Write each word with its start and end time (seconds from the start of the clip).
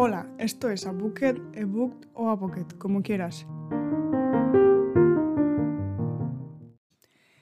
Hola, 0.00 0.32
esto 0.38 0.70
es 0.70 0.86
A 0.86 0.92
Bucket, 0.92 1.38
A 1.60 1.64
Booked 1.64 2.08
o 2.14 2.30
A 2.30 2.38
Pocket, 2.38 2.66
como 2.78 3.02
quieras. 3.02 3.48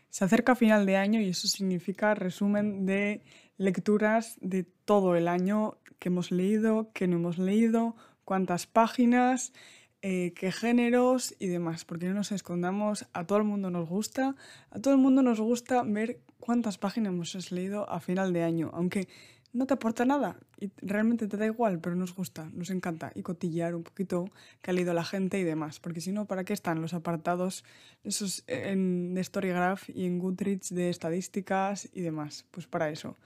Se 0.09 0.25
acerca 0.25 0.55
final 0.55 0.87
de 0.87 0.97
año 0.97 1.21
y 1.21 1.29
eso 1.29 1.49
significa 1.49 2.15
resumen 2.15 2.87
de 2.87 3.23
lecturas 3.59 4.39
de 4.41 4.63
todo 4.63 5.17
el 5.17 5.29
año 5.29 5.77
que 5.99 6.09
hemos 6.09 6.31
leído, 6.31 6.93
que 6.95 7.07
no 7.07 7.17
hemos 7.17 7.37
leído, 7.37 7.95
cuántas 8.25 8.67
páginas, 8.67 9.53
eh, 10.01 10.33
qué 10.35 10.51
géneros 10.51 11.35
y 11.39 11.49
demás, 11.49 11.85
porque 11.85 12.07
no 12.07 12.15
nos 12.15 12.33
escondamos, 12.33 13.07
a 13.13 13.27
todo 13.27 13.37
el 13.37 13.45
mundo 13.45 13.69
nos 13.69 13.87
gusta, 13.87 14.35
a 14.71 14.81
todo 14.81 14.95
el 14.95 15.01
mundo 15.01 15.21
nos 15.21 15.43
gusta 15.43 15.83
ver 15.83 16.21
cuántas 16.41 16.79
páginas 16.79 17.13
hemos 17.13 17.53
leído 17.53 17.87
a 17.91 18.01
final 18.01 18.33
de 18.33 18.45
año, 18.45 18.71
aunque 18.73 19.09
no 19.57 19.67
te 19.67 19.75
aporta 19.75 20.05
nada 20.05 20.37
y 20.61 20.71
realmente 20.83 21.27
te 21.27 21.37
da 21.37 21.47
igual, 21.47 21.81
pero 21.81 21.97
nos 21.97 22.15
gusta, 22.15 22.51
nos 22.53 22.71
encanta 22.71 23.11
y 23.15 23.23
cotillear 23.23 23.75
un 23.75 23.83
poquito 23.83 24.31
qué 24.61 24.71
ha 24.71 24.75
leído 24.75 24.93
la 24.93 25.05
gente 25.05 25.39
y 25.39 25.45
demás, 25.45 25.81
porque 25.81 26.01
si 26.01 26.13
no, 26.13 26.27
¿para 26.27 26.45
qué 26.45 26.53
están 26.53 26.83
los 26.83 26.95
apartados 26.95 27.65
esos 28.05 28.45
en, 28.47 29.19
Storygraph 29.23 29.89
y 29.89 30.05
en 30.05 30.19
Goodreads 30.19 30.75
de 30.75 30.91
estadísticas 30.91 31.89
y 31.93 32.03
demás? 32.03 32.45
Pues 32.51 32.67
para 32.67 32.91
eso. 32.91 33.17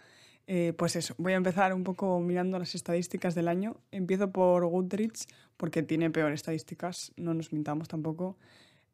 Eh, 0.46 0.72
pues 0.76 0.96
eso, 0.96 1.14
voy 1.18 1.34
a 1.34 1.36
empezar 1.36 1.74
un 1.74 1.84
poco 1.84 2.18
mirando 2.20 2.58
las 2.58 2.74
estadísticas 2.74 3.34
del 3.34 3.48
año. 3.48 3.76
Empiezo 3.90 4.30
por 4.30 4.64
Goodreads 4.66 5.28
porque 5.56 5.82
tiene 5.82 6.10
peores 6.10 6.40
estadísticas, 6.40 7.12
no 7.16 7.34
nos 7.34 7.52
mintamos 7.52 7.88
tampoco. 7.88 8.36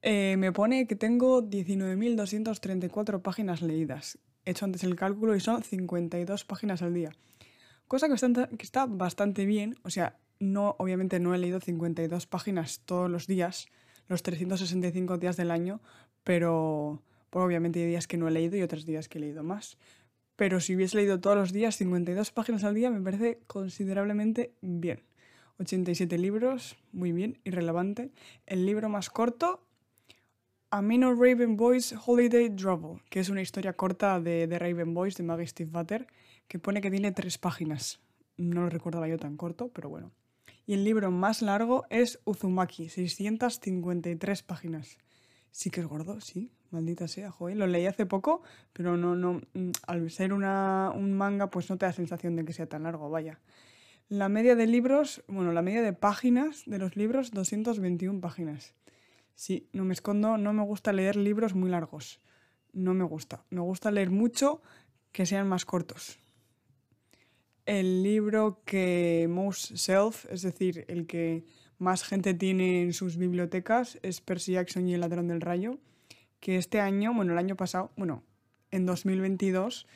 Eh, 0.02 0.36
me 0.38 0.52
pone 0.52 0.86
que 0.86 0.96
tengo 0.96 1.42
19.234 1.42 3.22
páginas 3.22 3.62
leídas. 3.62 4.18
He 4.46 4.52
hecho 4.52 4.64
antes 4.64 4.82
el 4.84 4.96
cálculo 4.96 5.36
y 5.36 5.40
son 5.40 5.62
52 5.62 6.44
páginas 6.44 6.80
al 6.80 6.94
día. 6.94 7.10
Cosa 7.86 8.08
que 8.08 8.64
está 8.64 8.86
bastante 8.86 9.44
bien. 9.44 9.76
O 9.82 9.90
sea, 9.90 10.16
no, 10.40 10.76
obviamente 10.78 11.20
no 11.20 11.34
he 11.34 11.38
leído 11.38 11.60
52 11.60 12.26
páginas 12.26 12.80
todos 12.86 13.10
los 13.10 13.26
días, 13.26 13.66
los 14.08 14.22
365 14.22 15.18
días 15.18 15.36
del 15.36 15.50
año, 15.50 15.80
pero 16.24 17.02
obviamente 17.30 17.80
hay 17.80 17.86
días 17.88 18.06
que 18.06 18.16
no 18.16 18.28
he 18.28 18.30
leído 18.30 18.56
y 18.56 18.62
otros 18.62 18.86
días 18.86 19.08
que 19.08 19.18
he 19.18 19.20
leído 19.20 19.42
más 19.42 19.76
pero 20.36 20.60
si 20.60 20.76
hubiese 20.76 20.98
leído 20.98 21.18
todos 21.18 21.36
los 21.36 21.52
días 21.52 21.76
52 21.76 22.30
páginas 22.30 22.62
al 22.64 22.74
día 22.74 22.90
me 22.90 23.00
parece 23.00 23.40
considerablemente 23.46 24.52
bien. 24.60 25.02
87 25.58 26.18
libros, 26.18 26.76
muy 26.92 27.12
bien, 27.12 27.38
irrelevante. 27.44 28.12
El 28.44 28.66
libro 28.66 28.90
más 28.90 29.08
corto, 29.08 29.65
A 30.70 30.82
Minor 30.82 31.16
Raven 31.16 31.56
Boys 31.56 31.94
Holiday 32.04 32.50
Trouble, 32.50 33.00
que 33.08 33.20
es 33.20 33.28
una 33.28 33.40
historia 33.40 33.74
corta 33.74 34.20
de, 34.20 34.48
Raven 34.58 34.94
Boys 34.94 35.14
de 35.14 35.22
Maggie 35.22 35.46
Steve 35.46 35.70
Butter, 35.70 36.08
que 36.48 36.58
pone 36.58 36.80
que 36.80 36.90
tiene 36.90 37.12
tres 37.12 37.38
páginas. 37.38 38.00
No 38.36 38.62
lo 38.62 38.68
recordaba 38.68 39.06
yo 39.06 39.16
tan 39.16 39.36
corto, 39.36 39.68
pero 39.68 39.88
bueno. 39.88 40.10
Y 40.66 40.74
el 40.74 40.82
libro 40.82 41.12
más 41.12 41.40
largo 41.40 41.84
es 41.88 42.18
Uzumaki, 42.24 42.88
653 42.88 44.42
páginas. 44.42 44.98
Sí 45.52 45.70
que 45.70 45.82
es 45.82 45.86
gordo, 45.86 46.20
sí, 46.20 46.50
maldita 46.70 47.06
sea, 47.06 47.30
joder. 47.30 47.56
Lo 47.56 47.68
leí 47.68 47.86
hace 47.86 48.04
poco, 48.04 48.42
pero 48.72 48.96
no, 48.96 49.14
no, 49.14 49.42
mm, 49.54 49.70
al 49.86 50.10
ser 50.10 50.32
una, 50.32 50.90
un 50.92 51.16
manga, 51.16 51.48
pues 51.48 51.70
no 51.70 51.78
te 51.78 51.86
da 51.86 51.92
sensación 51.92 52.34
de 52.34 52.44
que 52.44 52.52
sea 52.52 52.66
tan 52.66 52.82
largo, 52.82 53.08
vaya. 53.08 53.38
La 54.08 54.28
media 54.28 54.56
de 54.56 54.66
libros, 54.66 55.22
bueno, 55.28 55.52
la 55.52 55.62
media 55.62 55.82
de 55.82 55.92
páginas 55.92 56.64
de 56.66 56.78
los 56.78 56.96
libros, 56.96 57.30
221 57.30 58.20
páginas. 58.20 58.74
Sí, 59.36 59.68
no 59.72 59.84
me 59.84 59.92
escondo, 59.92 60.38
no 60.38 60.54
me 60.54 60.64
gusta 60.64 60.94
leer 60.94 61.14
libros 61.14 61.54
muy 61.54 61.68
largos. 61.68 62.20
No 62.72 62.94
me 62.94 63.04
gusta. 63.04 63.44
Me 63.50 63.60
gusta 63.60 63.90
leer 63.90 64.10
mucho 64.10 64.62
que 65.12 65.26
sean 65.26 65.46
más 65.46 65.66
cortos. 65.66 66.18
El 67.66 68.02
libro 68.02 68.62
que 68.64 69.26
most 69.28 69.76
self, 69.76 70.24
es 70.30 70.40
decir, 70.40 70.86
el 70.88 71.06
que 71.06 71.44
más 71.78 72.02
gente 72.02 72.32
tiene 72.32 72.82
en 72.82 72.94
sus 72.94 73.18
bibliotecas 73.18 73.98
es 74.02 74.22
Percy 74.22 74.52
Jackson 74.52 74.88
y 74.88 74.94
el 74.94 75.00
ladrón 75.02 75.28
del 75.28 75.42
rayo, 75.42 75.78
que 76.40 76.56
este 76.56 76.80
año, 76.80 77.12
bueno, 77.12 77.32
el 77.32 77.38
año 77.38 77.56
pasado, 77.56 77.92
bueno, 77.96 78.22
en 78.70 78.86
2022 78.86 79.86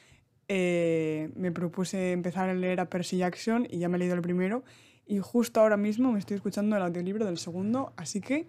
eh, 0.49 1.31
me 1.35 1.51
propuse 1.51 2.13
empezar 2.13 2.51
a 2.51 2.55
leer 2.55 2.81
a 2.81 2.91
Percy 2.91 3.19
Jackson 3.19 3.67
y 3.71 3.79
ya 3.79 3.89
me 3.89 3.97
he 3.97 4.01
leído 4.01 4.17
el 4.17 4.23
primero 4.23 4.65
y 5.07 5.19
justo 5.19 5.61
ahora 5.61 5.77
mismo 5.79 6.13
me 6.13 6.19
estoy 6.19 6.37
escuchando 6.37 6.77
el 6.77 6.83
audiolibro 6.83 7.25
del 7.25 7.39
segundo, 7.39 7.93
así 7.97 8.21
que 8.21 8.47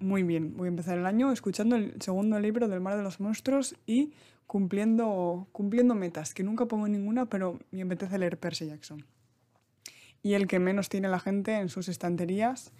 muy 0.00 0.22
bien, 0.22 0.56
voy 0.56 0.66
a 0.66 0.68
empezar 0.68 0.98
el 0.98 1.06
año 1.06 1.32
escuchando 1.32 1.76
el 1.76 1.94
segundo 2.00 2.38
libro 2.38 2.68
del 2.68 2.80
Mar 2.80 2.96
de 2.96 3.02
los 3.02 3.20
Monstruos 3.20 3.76
y 3.86 4.12
cumpliendo, 4.46 5.48
cumpliendo 5.52 5.94
metas, 5.94 6.34
que 6.34 6.42
nunca 6.42 6.66
pongo 6.66 6.88
ninguna, 6.88 7.26
pero 7.26 7.58
me 7.70 7.82
apetece 7.82 8.18
leer 8.18 8.38
Percy 8.38 8.66
Jackson 8.66 9.04
y 10.26 10.34
el 10.34 10.48
que 10.48 10.58
menos 10.58 10.88
tiene 10.88 11.08
la 11.08 11.20
gente 11.20 11.54
en 11.54 11.68
sus 11.68 11.88
estanterías 11.88 12.72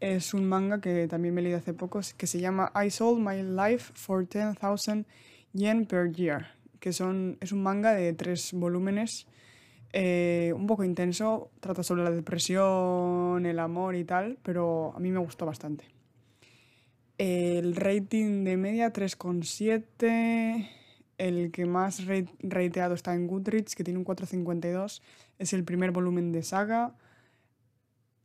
es 0.00 0.32
un 0.32 0.46
manga 0.46 0.80
que 0.80 1.06
también 1.06 1.34
me 1.34 1.42
leído 1.42 1.58
hace 1.58 1.74
poco, 1.74 2.00
que 2.16 2.26
se 2.26 2.40
llama 2.40 2.72
I 2.74 2.88
Sold 2.88 3.20
My 3.20 3.42
Life 3.42 3.92
for 3.94 4.26
10,000 4.26 5.04
yen 5.52 5.84
per 5.84 6.10
year, 6.12 6.46
que 6.80 6.94
son, 6.94 7.36
es 7.42 7.52
un 7.52 7.62
manga 7.62 7.92
de 7.92 8.14
tres 8.14 8.54
volúmenes, 8.54 9.26
eh, 9.92 10.54
un 10.56 10.66
poco 10.66 10.82
intenso, 10.82 11.50
trata 11.60 11.82
sobre 11.82 12.04
la 12.04 12.10
depresión, 12.10 13.44
el 13.44 13.58
amor 13.58 13.96
y 13.96 14.04
tal, 14.04 14.38
pero 14.42 14.94
a 14.96 14.98
mí 14.98 15.10
me 15.10 15.18
gustó 15.18 15.44
bastante. 15.44 15.93
El 17.18 17.76
rating 17.76 18.44
de 18.44 18.56
media 18.56 18.92
3,7 18.92 20.68
el 21.18 21.52
que 21.52 21.66
más 21.66 22.04
reiteado 22.40 22.94
está 22.94 23.14
en 23.14 23.26
Goodreads, 23.26 23.74
que 23.74 23.84
tiene 23.84 23.98
un 23.98 24.04
452. 24.04 25.02
Es 25.38 25.52
el 25.52 25.64
primer 25.64 25.90
volumen 25.90 26.32
de 26.32 26.42
saga. 26.42 26.94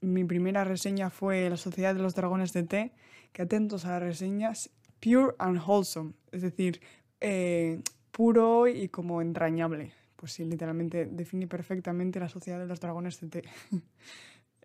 Mi 0.01 0.23
primera 0.23 0.63
reseña 0.63 1.09
fue 1.09 1.49
La 1.49 1.57
Sociedad 1.57 1.93
de 1.93 2.01
los 2.01 2.15
Dragones 2.15 2.53
de 2.53 2.63
Té, 2.63 2.91
que 3.33 3.41
atentos 3.41 3.85
a 3.85 3.91
las 3.91 4.01
reseñas, 4.01 4.69
pure 4.99 5.35
and 5.37 5.61
wholesome, 5.65 6.13
es 6.31 6.41
decir, 6.41 6.81
eh, 7.19 7.81
puro 8.11 8.67
y 8.67 8.87
como 8.89 9.21
entrañable. 9.21 9.91
Pues 10.15 10.33
sí, 10.33 10.45
literalmente 10.45 11.05
define 11.05 11.47
perfectamente 11.47 12.19
la 12.19 12.29
Sociedad 12.29 12.59
de 12.59 12.65
los 12.65 12.79
Dragones 12.79 13.19
de 13.21 13.27
Té. 13.27 13.43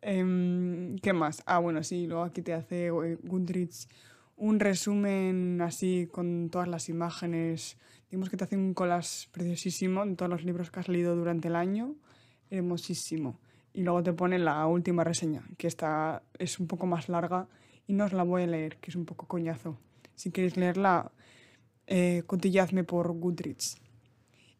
Em, 0.07 0.99
¿Qué 0.99 1.15
más? 1.15 1.43
Ah, 1.47 1.61
bueno, 1.61 1.83
sí, 1.83 2.07
luego 2.07 2.25
aquí 2.25 2.43
te 2.43 2.53
hace 2.53 2.89
eh, 2.89 3.19
Goodreads 3.23 3.89
un 4.37 4.61
resumen 4.61 5.61
así 5.61 6.09
con 6.11 6.49
todas 6.51 6.69
las 6.69 6.89
imágenes. 6.89 7.79
Digamos 8.11 8.31
que 8.31 8.37
te 8.37 8.45
hace 8.45 8.57
un 8.57 8.75
collage 8.75 9.29
preciosísimo 9.31 10.05
de 10.05 10.17
todos 10.17 10.31
los 10.31 10.45
libros 10.45 10.71
que 10.71 10.81
has 10.81 10.89
leído 10.89 11.15
durante 11.17 11.49
el 11.49 11.57
año. 11.57 11.95
Hermosísimo. 12.51 13.41
Y 13.73 13.83
luego 13.83 14.03
te 14.03 14.13
pone 14.13 14.39
la 14.39 14.67
última 14.67 15.03
reseña, 15.03 15.43
que 15.59 15.67
esta 15.67 16.23
es 16.39 16.61
un 16.61 16.69
poco 16.69 16.87
más 16.87 17.09
larga 17.09 17.49
y 17.87 17.93
no 17.93 18.05
os 18.05 18.13
la 18.13 18.23
voy 18.23 18.43
a 18.43 18.47
leer, 18.47 18.77
que 18.77 18.91
es 18.91 18.97
un 18.97 19.05
poco 19.05 19.27
coñazo. 19.27 19.79
Si 20.15 20.31
queréis 20.31 20.57
leerla, 20.57 21.11
eh, 21.87 22.23
por 22.87 23.13
Goodreads. 23.13 23.77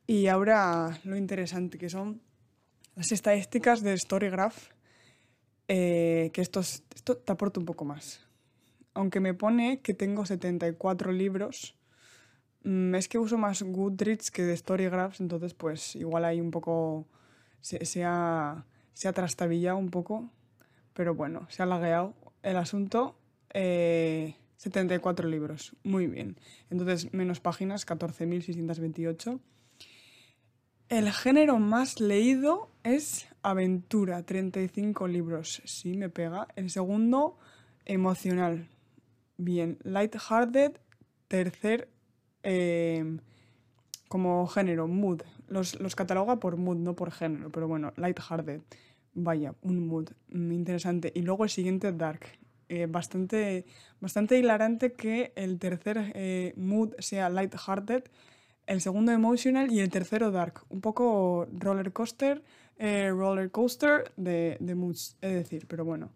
Y 0.07 0.27
ahora 0.27 0.99
lo 1.05 1.17
interesante 1.17 1.79
que 1.79 1.89
son 1.89 2.21
las 2.97 3.13
estadísticas 3.13 3.83
de 3.83 3.97
Storygraph, 3.97 4.71
eh, 5.69 6.31
que 6.33 6.41
esto, 6.41 6.61
esto 6.61 7.17
te 7.17 7.33
aporta 7.33 7.61
un 7.61 7.67
poco 7.67 7.85
más 7.85 8.24
aunque 8.95 9.21
me 9.21 9.35
pone 9.35 9.81
que 9.81 9.93
tengo 9.93 10.25
74 10.25 11.13
libros, 11.13 11.77
mm, 12.63 12.95
es 12.95 13.09
que 13.09 13.19
uso 13.19 13.37
más 13.37 13.63
Goodreads 13.63 14.31
que 14.31 14.43
de 14.43 14.57
Storygraphs, 14.57 15.21
entonces 15.21 15.55
pues 15.55 15.97
igual 15.97 16.25
hay 16.25 16.41
un 16.41 16.51
poco... 16.51 17.07
Se, 17.61 18.05
ha, 18.05 18.67
se 18.93 19.09
ha 19.09 19.13
trastabillado 19.15 19.79
un 19.79 19.91
poco, 19.91 20.31
pero 20.93 21.15
bueno, 21.15 21.47
se 21.49 21.63
ha 21.63 21.67
lagueado 21.67 22.15
el 22.43 22.59
asunto. 22.59 23.17
74 23.53 25.27
eh, 25.27 25.31
libros, 25.31 25.75
muy 25.83 26.07
bien. 26.07 26.37
Entonces, 26.69 27.13
menos 27.15 27.41
páginas, 27.41 27.87
14.628. 27.87 29.41
El 30.91 31.11
género 31.11 31.59
más 31.59 32.01
leído 32.01 32.71
es 32.83 33.27
aventura, 33.43 34.23
35 34.23 35.09
libros. 35.09 35.63
Sí, 35.65 35.97
me 35.97 36.11
pega. 36.11 36.49
El 36.57 36.69
segundo, 36.69 37.39
emocional, 37.87 38.69
Bien, 39.37 39.79
light-hearted, 39.83 40.79
tercer 41.29 41.89
em, 42.43 43.19
como 44.09 44.47
género, 44.47 44.87
mood. 44.87 45.23
Los, 45.49 45.81
los, 45.81 45.97
cataloga 45.97 46.39
por 46.39 46.57
mood, 46.57 46.77
no 46.77 46.95
por 46.95 47.11
género, 47.11 47.51
pero 47.51 47.67
bueno, 47.67 47.93
light-hearted. 47.97 48.61
Vaya, 49.15 49.55
un 49.63 49.87
mood 49.89 50.11
interesante. 50.31 51.13
Y 51.15 51.23
luego 51.23 51.45
el 51.45 51.51
siguiente, 51.51 51.93
dark. 51.93 52.27
Eh, 52.69 52.87
bastante, 52.87 53.67
bastante 54.01 54.39
hilarante 54.39 54.93
que 54.93 55.33
el 55.37 55.59
tercer 55.59 56.13
eh, 56.15 56.55
mood 56.57 56.95
sea 56.99 57.29
light-hearted, 57.29 58.05
el 58.67 58.81
segundo 58.81 59.13
emotional 59.13 59.71
y 59.73 59.81
el 59.81 59.91
tercero 59.91 60.31
dark. 60.31 60.65
Un 60.71 60.81
poco 60.81 61.49
roller 61.53 61.93
coaster, 61.93 62.43
eh, 62.79 63.11
roller 63.11 63.51
coaster 63.51 64.13
de 64.17 64.75
moods, 64.77 65.17
es 65.21 65.35
decir, 65.35 65.67
pero 65.69 65.85
bueno. 65.85 66.11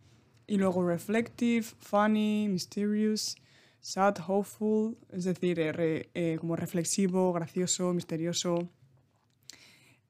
Y 0.49 0.57
luego 0.57 0.83
reflective, 0.83 1.63
funny, 1.63 2.49
mysterious, 2.49 3.37
sad, 3.81 4.17
hopeful, 4.27 4.97
es 5.13 5.25
decir, 5.25 5.61
eh, 5.61 6.09
eh, 6.15 6.39
como 6.41 6.57
reflexivo, 6.57 7.35
gracioso, 7.35 7.93
misterioso. 7.93 8.71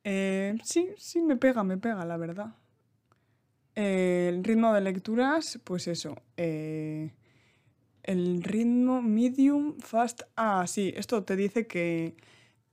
Eh, 0.05 0.57
sí, 0.63 0.91
sí, 0.97 1.23
me 1.23 1.37
pega, 1.37 1.65
me 1.65 1.77
pega, 1.77 2.05
la 2.05 2.17
verdad. 2.17 2.55
Eh, 3.75 4.31
el 4.33 4.45
ritmo 4.45 4.73
de 4.73 4.81
lecturas, 4.81 5.59
pues 5.65 5.89
eso. 5.89 6.15
el 6.37 7.13
ritmo 8.43 9.03
medium, 9.03 9.77
fast. 9.81 10.23
Ah, 10.37 10.65
sí, 10.69 10.95
esto 10.97 11.25
te 11.25 11.35
dice 11.35 11.67
que 11.67 12.15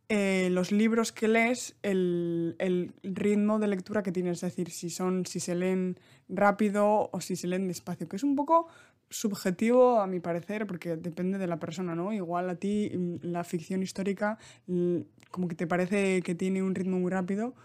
eh, 0.10 0.50
los 0.52 0.72
libros 0.72 1.12
que 1.12 1.28
lees, 1.28 1.76
el, 1.82 2.56
el 2.60 2.94
ritmo 3.04 3.60
de 3.60 3.68
lectura 3.68 4.04
que 4.04 4.12
tienes, 4.12 4.38
es 4.38 4.42
decir, 4.42 4.70
si 4.70 4.90
son, 4.90 5.26
si 5.26 5.40
se 5.40 5.56
leen 5.56 6.00
rápido 6.30 7.10
o 7.12 7.22
si 7.22 7.36
se 7.36 7.48
leen 7.48 7.68
despacio, 7.68 8.08
que 8.08 8.16
es 8.16 8.24
un 8.24 8.36
poco 8.36 8.68
subjetivo 9.10 10.00
a 10.00 10.08
mi 10.08 10.20
parecer, 10.20 10.68
porque 10.68 10.96
depende 10.96 11.38
de 11.38 11.48
la 11.48 11.58
persona, 11.60 11.96
¿no? 11.96 12.14
Igual 12.14 12.50
a 12.50 12.56
ti 12.56 12.92
mm, 12.94 13.16
la 13.22 13.44
ficción 13.44 13.84
histórica 13.84 14.38
mm, 14.68 14.98
como 15.32 15.48
que 15.48 15.56
te 15.56 15.68
parece 15.68 16.22
que 16.22 16.36
tiene 16.36 16.64
un 16.64 16.76
ritmo 16.76 17.00
muy 17.00 17.12
rápido 17.12 17.56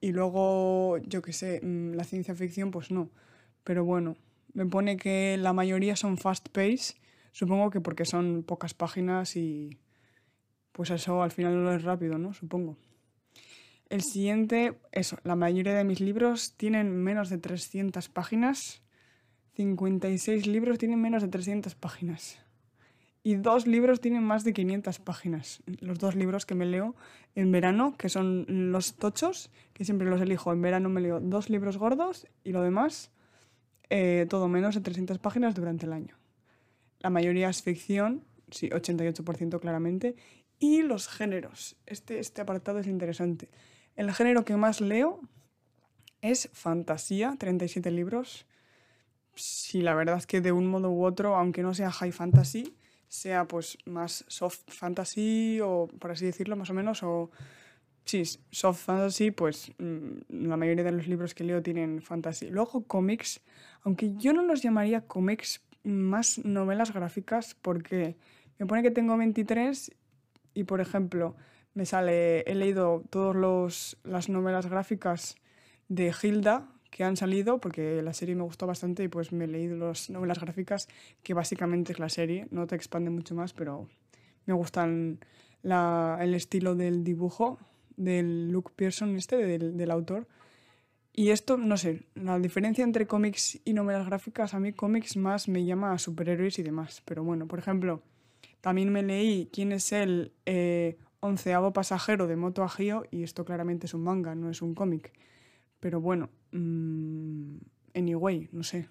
y 0.00 0.12
luego, 0.12 0.98
yo 0.98 1.22
qué 1.22 1.32
sé, 1.32 1.60
mm, 1.62 1.94
la 1.94 2.04
ciencia 2.04 2.34
ficción 2.34 2.70
pues 2.70 2.90
no. 2.90 3.10
Pero 3.64 3.84
bueno, 3.84 4.16
me 4.54 4.66
pone 4.66 4.96
que 4.96 5.36
la 5.38 5.52
mayoría 5.52 5.96
son 5.96 6.18
fast 6.18 6.48
pace, 6.48 6.94
supongo 7.32 7.70
que 7.70 7.80
porque 7.80 8.04
son 8.04 8.42
pocas 8.42 8.74
páginas 8.74 9.36
y 9.36 9.78
pues 10.72 10.90
eso 10.90 11.22
al 11.22 11.30
final 11.30 11.62
no 11.62 11.72
es 11.72 11.82
rápido, 11.82 12.18
¿no? 12.18 12.32
Supongo. 12.32 12.76
El 13.88 14.02
siguiente, 14.02 14.78
eso, 14.92 15.18
la 15.24 15.34
mayoría 15.34 15.74
de 15.74 15.82
mis 15.82 16.00
libros 16.00 16.54
tienen 16.56 17.02
menos 17.02 17.28
de 17.28 17.38
300 17.38 18.08
páginas. 18.08 18.82
56 19.54 20.46
libros 20.46 20.78
tienen 20.78 21.00
menos 21.00 21.22
de 21.22 21.28
300 21.28 21.74
páginas. 21.74 22.38
Y 23.22 23.34
dos 23.34 23.66
libros 23.66 24.00
tienen 24.00 24.22
más 24.22 24.44
de 24.44 24.52
500 24.52 25.00
páginas. 25.00 25.62
Los 25.80 25.98
dos 25.98 26.14
libros 26.14 26.46
que 26.46 26.54
me 26.54 26.64
leo 26.66 26.94
en 27.34 27.52
verano, 27.52 27.94
que 27.98 28.08
son 28.08 28.46
los 28.48 28.94
tochos, 28.94 29.50
que 29.74 29.84
siempre 29.84 30.08
los 30.08 30.20
elijo. 30.20 30.52
En 30.52 30.62
verano 30.62 30.88
me 30.88 31.00
leo 31.00 31.20
dos 31.20 31.50
libros 31.50 31.76
gordos 31.76 32.26
y 32.44 32.52
lo 32.52 32.62
demás, 32.62 33.10
eh, 33.90 34.26
todo 34.30 34.48
menos 34.48 34.76
de 34.76 34.80
300 34.80 35.18
páginas 35.18 35.54
durante 35.54 35.84
el 35.84 35.92
año. 35.92 36.16
La 37.00 37.10
mayoría 37.10 37.50
es 37.50 37.62
ficción, 37.62 38.24
sí, 38.50 38.70
88% 38.70 39.60
claramente. 39.60 40.16
Y 40.60 40.82
los 40.82 41.08
géneros. 41.08 41.76
Este, 41.86 42.20
este 42.20 42.42
apartado 42.42 42.78
es 42.78 42.86
interesante. 42.86 43.48
El 43.96 44.12
género 44.12 44.44
que 44.44 44.56
más 44.56 44.80
leo 44.80 45.20
es 46.20 46.50
fantasía, 46.52 47.34
37 47.38 47.90
libros. 47.90 48.46
Sí, 49.34 49.80
la 49.80 49.94
verdad 49.94 50.18
es 50.18 50.26
que 50.26 50.40
de 50.40 50.52
un 50.52 50.66
modo 50.66 50.90
u 50.90 51.04
otro, 51.04 51.34
aunque 51.34 51.62
no 51.62 51.74
sea 51.74 51.90
high 51.90 52.12
fantasy, 52.12 52.76
sea 53.08 53.46
pues 53.46 53.78
más 53.86 54.24
soft 54.28 54.60
fantasy 54.68 55.60
o 55.62 55.88
por 55.98 56.10
así 56.10 56.26
decirlo 56.26 56.56
más 56.56 56.70
o 56.70 56.74
menos, 56.74 57.02
o 57.02 57.30
sí, 58.04 58.22
soft 58.50 58.84
fantasy, 58.84 59.30
pues 59.30 59.72
mm, 59.78 60.46
la 60.48 60.56
mayoría 60.58 60.84
de 60.84 60.92
los 60.92 61.06
libros 61.06 61.34
que 61.34 61.44
leo 61.44 61.62
tienen 61.62 62.02
fantasy. 62.02 62.50
Luego 62.50 62.84
cómics, 62.84 63.40
aunque 63.82 64.14
yo 64.16 64.34
no 64.34 64.42
los 64.42 64.62
llamaría 64.62 65.06
cómics, 65.06 65.62
más 65.82 66.44
novelas 66.44 66.92
gráficas, 66.92 67.54
porque 67.54 68.16
me 68.58 68.66
pone 68.66 68.82
que 68.82 68.90
tengo 68.90 69.16
23 69.16 69.92
y 70.54 70.64
por 70.64 70.80
ejemplo 70.80 71.36
me 71.74 71.86
sale, 71.86 72.40
he 72.40 72.54
leído 72.54 73.04
todas 73.10 73.96
las 74.04 74.28
novelas 74.28 74.66
gráficas 74.66 75.36
de 75.88 76.12
Hilda 76.20 76.68
que 76.90 77.04
han 77.04 77.16
salido, 77.16 77.60
porque 77.60 78.02
la 78.02 78.12
serie 78.12 78.34
me 78.34 78.42
gustó 78.42 78.66
bastante 78.66 79.04
y 79.04 79.08
pues 79.08 79.32
me 79.32 79.44
he 79.44 79.48
leído 79.48 79.76
las 79.76 80.10
novelas 80.10 80.40
gráficas, 80.40 80.88
que 81.22 81.34
básicamente 81.34 81.92
es 81.92 81.98
la 82.00 82.08
serie, 82.08 82.48
no 82.50 82.66
te 82.66 82.74
expande 82.74 83.10
mucho 83.10 83.34
más, 83.34 83.52
pero 83.52 83.88
me 84.46 84.54
gustan 84.54 85.20
la, 85.62 86.18
el 86.20 86.34
estilo 86.34 86.74
del 86.74 87.04
dibujo 87.04 87.58
del 87.96 88.50
Luke 88.50 88.72
Pearson, 88.74 89.16
este, 89.16 89.36
del, 89.36 89.76
del 89.76 89.90
autor. 89.90 90.26
Y 91.12 91.30
esto, 91.30 91.56
no 91.56 91.76
sé, 91.76 92.02
la 92.14 92.38
diferencia 92.38 92.82
entre 92.82 93.06
cómics 93.06 93.60
y 93.64 93.72
novelas 93.72 94.06
gráficas, 94.06 94.54
a 94.54 94.60
mí 94.60 94.72
cómics 94.72 95.16
más 95.16 95.48
me 95.48 95.64
llama 95.64 95.92
a 95.92 95.98
superhéroes 95.98 96.58
y 96.58 96.62
demás. 96.62 97.02
Pero 97.04 97.22
bueno, 97.22 97.46
por 97.46 97.58
ejemplo, 97.58 98.02
también 98.60 98.92
me 98.92 99.02
leí 99.02 99.48
quién 99.52 99.72
es 99.72 99.92
el 99.92 100.32
eh, 100.46 100.98
onceavo 101.20 101.72
pasajero 101.72 102.26
de 102.26 102.36
Moto 102.36 102.62
Agio 102.62 103.04
y 103.10 103.22
esto 103.22 103.44
claramente 103.44 103.86
es 103.86 103.94
un 103.94 104.02
manga, 104.02 104.34
no 104.34 104.50
es 104.50 104.62
un 104.62 104.74
cómic. 104.74 105.12
Pero 105.80 106.00
bueno, 106.00 106.30
mmm, 106.52 107.56
anyway, 107.94 108.48
no 108.52 108.62
sé. 108.62 108.88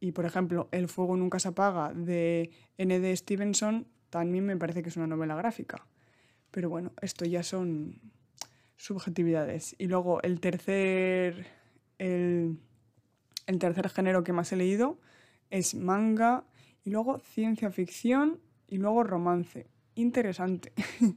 Y 0.00 0.12
por 0.12 0.26
ejemplo, 0.26 0.68
El 0.70 0.88
fuego 0.88 1.16
nunca 1.16 1.38
se 1.38 1.48
apaga 1.48 1.92
de 1.94 2.50
N.D. 2.76 3.16
Stevenson 3.16 3.86
también 4.10 4.44
me 4.44 4.56
parece 4.56 4.82
que 4.82 4.90
es 4.90 4.96
una 4.96 5.06
novela 5.06 5.34
gráfica. 5.34 5.86
Pero 6.50 6.68
bueno, 6.68 6.92
esto 7.00 7.24
ya 7.24 7.42
son 7.42 8.00
subjetividades. 8.76 9.74
Y 9.78 9.86
luego 9.86 10.22
el 10.22 10.40
tercer, 10.40 11.46
el, 11.98 12.60
el 13.46 13.58
tercer 13.58 13.88
género 13.88 14.22
que 14.22 14.32
más 14.32 14.52
he 14.52 14.56
leído 14.56 15.00
es 15.50 15.74
manga 15.74 16.44
y 16.84 16.90
luego 16.90 17.18
ciencia 17.18 17.70
ficción 17.70 18.38
y 18.68 18.76
luego 18.76 19.02
romance. 19.02 19.66
Interesante. 19.94 20.72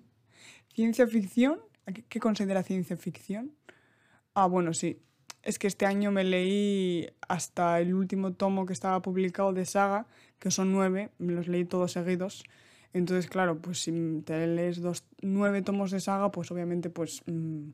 ciencia 0.73 1.07
ficción, 1.07 1.59
¿qué 2.09 2.19
considera 2.19 2.63
ciencia 2.63 2.97
ficción? 2.97 3.51
Ah, 4.33 4.47
bueno, 4.47 4.73
sí. 4.73 5.01
Es 5.43 5.59
que 5.59 5.67
este 5.67 5.85
año 5.85 6.11
me 6.11 6.23
leí 6.23 7.07
hasta 7.27 7.79
el 7.79 7.93
último 7.93 8.33
tomo 8.33 8.65
que 8.65 8.73
estaba 8.73 9.01
publicado 9.01 9.53
de 9.53 9.65
Saga, 9.65 10.07
que 10.39 10.51
son 10.51 10.71
nueve, 10.71 11.09
me 11.17 11.33
los 11.33 11.47
leí 11.47 11.65
todos 11.65 11.93
seguidos. 11.93 12.43
Entonces, 12.93 13.29
claro, 13.29 13.59
pues 13.59 13.79
si 13.79 14.21
te 14.25 14.45
lees 14.47 14.81
dos, 14.81 15.05
nueve 15.21 15.61
tomos 15.61 15.91
de 15.91 15.99
Saga, 15.99 16.31
pues 16.31 16.51
obviamente, 16.51 16.89
pues 16.89 17.23
mmm, 17.25 17.69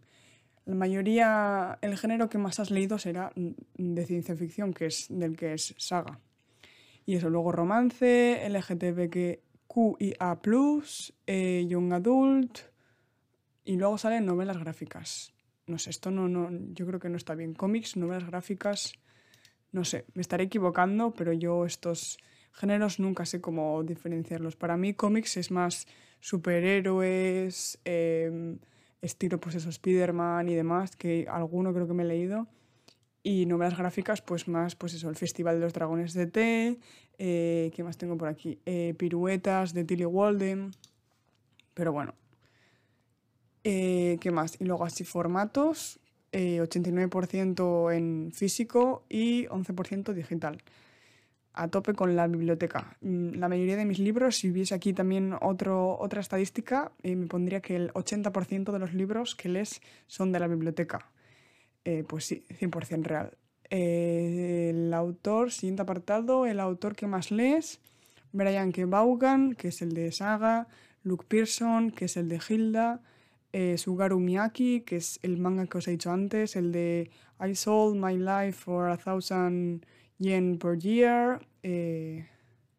la 0.65 0.75
mayoría, 0.75 1.77
el 1.81 1.97
género 1.97 2.29
que 2.29 2.37
más 2.37 2.59
has 2.59 2.71
leído 2.71 2.97
será 2.97 3.31
de 3.35 4.05
ciencia 4.05 4.35
ficción, 4.35 4.73
que 4.73 4.85
es 4.85 5.07
del 5.09 5.35
que 5.35 5.53
es 5.53 5.75
Saga. 5.77 6.19
Y 7.05 7.15
eso, 7.15 7.29
luego 7.29 7.51
romance, 7.51 8.45
LGTBQIA+, 8.47 9.41
eh, 11.27 11.65
Young 11.67 11.94
Adult, 11.94 12.59
y 13.65 13.77
luego 13.77 13.97
salen 13.97 14.25
novelas 14.25 14.57
gráficas 14.57 15.33
no 15.65 15.77
sé, 15.77 15.89
esto 15.89 16.11
no, 16.11 16.27
no, 16.27 16.50
yo 16.73 16.85
creo 16.85 17.00
que 17.00 17.09
no 17.09 17.17
está 17.17 17.35
bien. 17.35 17.53
Cómics, 17.53 17.95
novelas 17.95 18.27
gráficas, 18.27 18.94
no 19.71 19.85
sé, 19.85 20.05
me 20.13 20.21
estaré 20.21 20.45
equivocando, 20.45 21.11
pero 21.11 21.33
yo 21.33 21.65
estos 21.65 22.17
géneros 22.51 23.00
nunca 23.00 23.25
sé 23.25 23.41
cómo 23.41 23.81
diferenciarlos. 23.83 24.55
Para 24.55 24.77
mí 24.77 24.94
cómics 24.94 25.38
es 25.38 25.51
más 25.51 25.88
superhéroes, 26.19 27.79
eh, 27.85 28.57
estilo 29.01 29.39
pues 29.39 29.55
eso, 29.55 29.69
Spider-Man 29.69 30.50
y 30.50 30.55
demás, 30.55 30.95
que 30.95 31.27
alguno 31.29 31.74
creo 31.74 31.88
que 31.88 31.93
me 31.93 32.03
he 32.03 32.07
leído. 32.07 32.48
Y 33.24 33.46
novelas 33.46 33.77
gráficas, 33.77 34.22
pues 34.22 34.48
más, 34.48 34.75
pues 34.75 34.94
eso, 34.94 35.10
el 35.10 35.15
Festival 35.15 35.56
de 35.56 35.62
los 35.62 35.74
Dragones 35.74 36.13
de 36.13 36.27
T, 36.27 36.80
eh, 37.18 37.72
¿qué 37.74 37.84
más 37.84 37.98
tengo 37.98 38.18
por 38.18 38.27
aquí? 38.27 38.60
Eh, 38.65 38.94
piruetas 38.98 39.74
de 39.74 39.86
Tilly 39.86 40.06
Walden. 40.06 40.72
Pero 41.74 41.94
bueno, 41.94 42.13
eh, 43.63 44.18
¿Qué 44.20 44.32
más? 44.32 44.60
Y 44.60 44.65
luego 44.65 44.86
así 44.86 45.03
formatos, 45.03 46.00
eh, 46.32 46.60
89% 46.62 47.92
en 47.92 48.32
físico 48.34 49.03
y 49.10 49.46
11% 49.48 50.13
digital. 50.13 50.62
A 51.53 51.68
tope 51.70 51.94
con 51.94 52.15
la 52.15 52.27
biblioteca. 52.27 52.98
Mm, 53.01 53.36
la 53.36 53.48
mayoría 53.48 53.77
de 53.77 53.86
mis 53.86 54.00
libros, 54.00 54.38
si 54.38 54.50
hubiese 54.50 54.75
aquí 54.75 54.92
también 54.94 55.36
otro, 55.42 55.98
otra 56.00 56.20
estadística, 56.20 56.92
me 57.03 57.27
pondría 57.27 57.62
que 57.62 57.75
el 57.75 57.92
80% 57.94 58.72
de 58.72 58.80
los 58.80 58.94
libros 58.94 59.36
que 59.36 59.50
lees 59.50 59.82
son 60.08 60.32
de 60.32 60.39
la 60.39 60.48
biblioteca. 60.48 61.12
Eh, 61.85 62.03
pues 62.07 62.25
sí, 62.25 62.45
100% 62.59 63.03
real. 63.03 63.37
El 63.69 64.93
autor, 64.93 65.51
siguiente 65.51 65.81
apartado, 65.81 66.45
el 66.45 66.59
autor 66.59 66.95
que 66.95 67.07
más 67.07 67.31
lees, 67.31 67.79
Brian 68.31 68.71
K. 68.71 68.85
Vaughan, 68.85 69.55
que 69.55 69.69
es 69.69 69.81
el 69.81 69.93
de 69.93 70.11
Saga, 70.11 70.67
Luke 71.03 71.25
Pearson, 71.27 71.91
que 71.91 72.05
es 72.05 72.17
el 72.17 72.29
de 72.29 72.39
Hilda, 72.47 73.01
eh, 73.51 73.77
Sugaru 73.77 74.19
Miyaki, 74.19 74.81
que 74.81 74.97
es 74.97 75.19
el 75.23 75.37
manga 75.37 75.67
que 75.67 75.77
os 75.77 75.87
he 75.87 75.91
dicho 75.91 76.11
antes, 76.11 76.55
el 76.55 76.71
de 76.71 77.11
I 77.39 77.55
Sold 77.55 77.95
My 77.95 78.17
Life 78.17 78.63
for 78.63 78.89
a 78.89 78.97
Thousand 78.97 79.85
Yen 80.17 80.57
per 80.57 80.77
Year, 80.77 81.45
eh, 81.63 82.27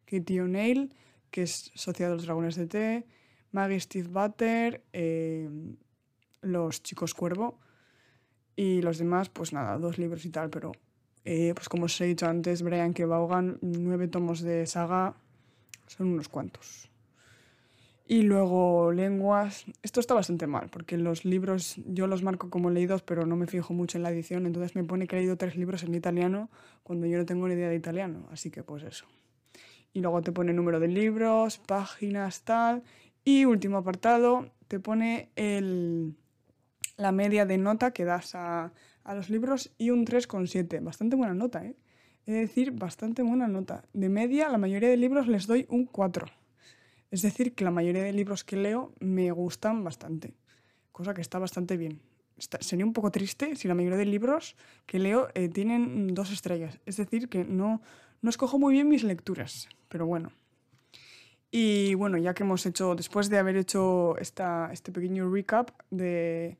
Kitty 0.05 0.39
O'Neill, 0.39 0.93
que 1.29 1.43
es 1.43 1.71
socia 1.75 2.07
de 2.07 2.15
los 2.15 2.25
Dragones 2.25 2.55
de 2.55 2.67
Té, 2.67 3.05
Maggie 3.51 3.79
Steve 3.79 4.07
Butter, 4.07 4.83
eh, 4.93 5.49
Los 6.41 6.83
Chicos 6.83 7.13
Cuervo 7.13 7.59
y 8.55 8.81
los 8.81 8.97
demás, 8.97 9.29
pues 9.29 9.53
nada, 9.53 9.77
dos 9.77 9.97
libros 9.97 10.25
y 10.25 10.29
tal, 10.29 10.49
pero 10.49 10.71
eh, 11.25 11.53
pues 11.55 11.67
como 11.69 11.85
os 11.85 11.99
he 12.01 12.05
dicho 12.05 12.27
antes, 12.27 12.61
Brian 12.61 12.93
que 12.93 13.05
Vaughan, 13.05 13.57
nueve 13.61 14.07
tomos 14.07 14.41
de 14.41 14.65
saga, 14.65 15.15
son 15.87 16.07
unos 16.07 16.29
cuantos. 16.29 16.89
Y 18.07 18.21
luego 18.21 18.91
lenguas. 18.91 19.65
Esto 19.81 19.99
está 19.99 20.13
bastante 20.13 20.45
mal, 20.45 20.69
porque 20.69 20.95
los 20.97 21.25
libros 21.25 21.77
yo 21.87 22.05
los 22.05 22.21
marco 22.21 22.51
como 22.51 22.69
leídos, 22.69 23.01
pero 23.01 23.25
no 23.25 23.35
me 23.35 23.47
fijo 23.47 23.73
mucho 23.73 23.97
en 23.97 24.03
la 24.03 24.11
edición. 24.11 24.45
Entonces 24.45 24.75
me 24.75 24.83
pone 24.83 25.07
que 25.07 25.15
he 25.15 25.19
leído 25.19 25.37
tres 25.37 25.55
libros 25.55 25.81
en 25.83 25.95
italiano 25.95 26.49
cuando 26.83 27.07
yo 27.07 27.17
no 27.17 27.25
tengo 27.25 27.47
ni 27.47 27.55
idea 27.55 27.69
de 27.69 27.75
italiano. 27.75 28.27
Así 28.31 28.51
que 28.51 28.61
pues 28.61 28.83
eso. 28.83 29.07
Y 29.91 30.01
luego 30.01 30.21
te 30.21 30.31
pone 30.31 30.53
número 30.53 30.79
de 30.79 30.87
libros, 30.87 31.57
páginas, 31.57 32.43
tal. 32.43 32.83
Y 33.23 33.45
último 33.45 33.77
apartado, 33.77 34.51
te 34.67 34.79
pone 34.79 35.31
el, 35.35 36.13
la 36.97 37.11
media 37.11 37.45
de 37.45 37.57
nota 37.57 37.91
que 37.91 38.05
das 38.05 38.35
a, 38.35 38.71
a 39.03 39.15
los 39.15 39.29
libros 39.29 39.71
y 39.77 39.91
un 39.91 40.05
3,7. 40.05 40.83
Bastante 40.83 41.15
buena 41.15 41.33
nota, 41.33 41.65
¿eh? 41.65 41.75
Es 42.25 42.33
decir, 42.33 42.71
bastante 42.71 43.21
buena 43.21 43.47
nota. 43.47 43.83
De 43.93 44.09
media, 44.09 44.49
la 44.49 44.57
mayoría 44.57 44.89
de 44.89 44.97
libros 44.97 45.27
les 45.27 45.45
doy 45.45 45.67
un 45.69 45.85
4. 45.85 46.25
Es 47.11 47.21
decir, 47.21 47.53
que 47.53 47.63
la 47.63 47.71
mayoría 47.71 48.03
de 48.03 48.13
libros 48.13 48.43
que 48.43 48.57
leo 48.57 48.93
me 48.99 49.31
gustan 49.31 49.83
bastante, 49.83 50.33
cosa 50.91 51.13
que 51.13 51.21
está 51.21 51.39
bastante 51.39 51.77
bien. 51.77 52.01
sería 52.59 52.85
un 52.85 52.93
poco 52.93 53.11
triste 53.11 53.55
si 53.55 53.67
la 53.67 53.75
mayoría 53.75 53.97
de 53.97 54.05
libros 54.05 54.55
que 54.85 54.99
leo 54.99 55.29
eh, 55.35 55.47
tienen 55.47 56.07
dos 56.13 56.31
estrellas. 56.31 56.79
Es 56.85 56.97
decir, 56.97 57.29
que 57.29 57.45
no, 57.45 57.81
no 58.21 58.29
escojo 58.29 58.57
muy 58.57 58.73
bien 58.73 58.89
mis 58.89 59.03
lecturas, 59.03 59.69
pero 59.87 60.07
bueno. 60.07 60.31
Y 61.51 61.93
bueno, 61.93 62.17
ya 62.17 62.33
que 62.33 62.43
hemos 62.43 62.65
hecho, 62.65 62.95
después 62.95 63.29
de 63.29 63.37
haber 63.37 63.55
hecho 63.55 64.17
esta, 64.17 64.69
este 64.73 64.91
pequeño 64.91 65.29
recap 65.29 65.69
de, 65.91 66.57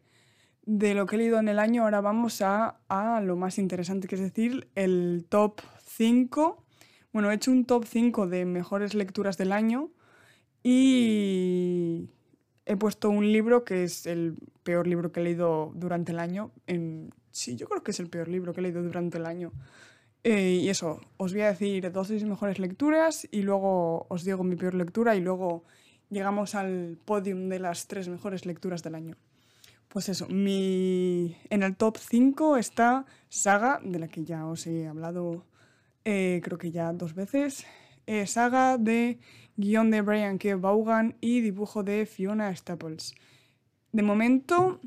de 0.66 0.96
lo 0.96 1.06
que 1.06 1.16
he 1.16 1.20
leído 1.20 1.40
en 1.40 1.48
el 1.48 1.60
año, 1.60 1.84
ahora 1.84 2.02
vamos 2.02 2.42
a, 2.42 2.80
lo 3.24 3.36
más 3.36 3.58
interesante, 3.58 4.08
que 4.08 4.16
es 4.16 4.22
decir, 4.22 4.68
el 4.76 5.26
top 5.30 5.62
5. 5.86 6.64
Bueno, 7.14 7.32
he 7.32 7.36
hecho 7.36 7.52
un 7.52 7.66
top 7.66 7.86
5 7.86 8.28
de 8.28 8.46
mejores 8.46 8.94
lecturas 8.94 9.38
del 9.38 9.52
año 9.52 9.92
y 10.64 12.10
he 12.66 12.76
puesto 12.78 13.10
un 13.10 13.32
libro 13.32 13.64
que 13.64 13.84
es 13.84 14.08
el 14.08 14.36
peor 14.64 14.88
libro 14.88 15.12
que 15.12 15.20
he 15.20 15.24
leído 15.24 15.72
durante 15.76 16.12
el 16.12 16.20
año. 16.20 16.52
En, 16.66 17.14
sí, 17.32 17.56
yo 17.56 17.68
creo 17.68 17.84
que 17.84 17.92
es 17.92 18.00
el 18.00 18.10
peor 18.10 18.28
libro 18.28 18.54
que 18.54 18.62
he 18.62 18.64
leído 18.64 18.82
durante 18.82 19.20
el 19.20 19.28
año. 19.28 19.54
Eh, 20.24 20.60
y 20.64 20.70
eso, 20.70 21.00
os 21.18 21.34
voy 21.34 21.44
a 21.44 21.50
decir 21.50 21.92
dos 21.92 22.08
de 22.08 22.16
mis 22.16 22.24
mejores 22.24 22.58
lecturas 22.58 23.28
y 23.30 23.44
luego 23.44 24.08
os 24.10 24.24
digo 24.24 24.44
mi 24.44 24.56
peor 24.56 24.74
lectura 24.74 25.16
y 25.16 25.22
luego 25.22 25.64
llegamos 26.10 26.56
al 26.56 26.98
podium 27.06 27.48
de 27.50 27.60
las 27.60 27.86
tres 27.86 28.10
mejores 28.10 28.48
lecturas 28.48 28.82
del 28.82 28.96
año. 28.96 29.18
Pues 29.96 30.10
eso, 30.10 30.28
mi... 30.28 31.38
en 31.50 31.64
el 31.64 31.78
top 31.78 31.96
5 31.98 32.58
está 32.58 33.06
Saga, 33.30 33.80
de 33.82 33.98
la 33.98 34.10
que 34.10 34.26
ya 34.26 34.46
os 34.46 34.68
he 34.68 34.88
hablado 34.88 35.46
eh, 36.04 36.42
creo 36.44 36.58
que 36.58 36.70
ya 36.70 36.92
dos 36.92 37.16
veces. 37.16 37.66
Eh, 38.06 38.28
saga 38.28 38.78
de 38.78 39.20
guion 39.56 39.92
de 39.92 40.02
Brian 40.02 40.38
K. 40.38 40.58
Vaughan 40.58 41.16
y 41.22 41.40
dibujo 41.40 41.82
de 41.82 42.06
Fiona 42.06 42.54
Staples. 42.54 43.16
De 43.94 44.04
momento 44.04 44.82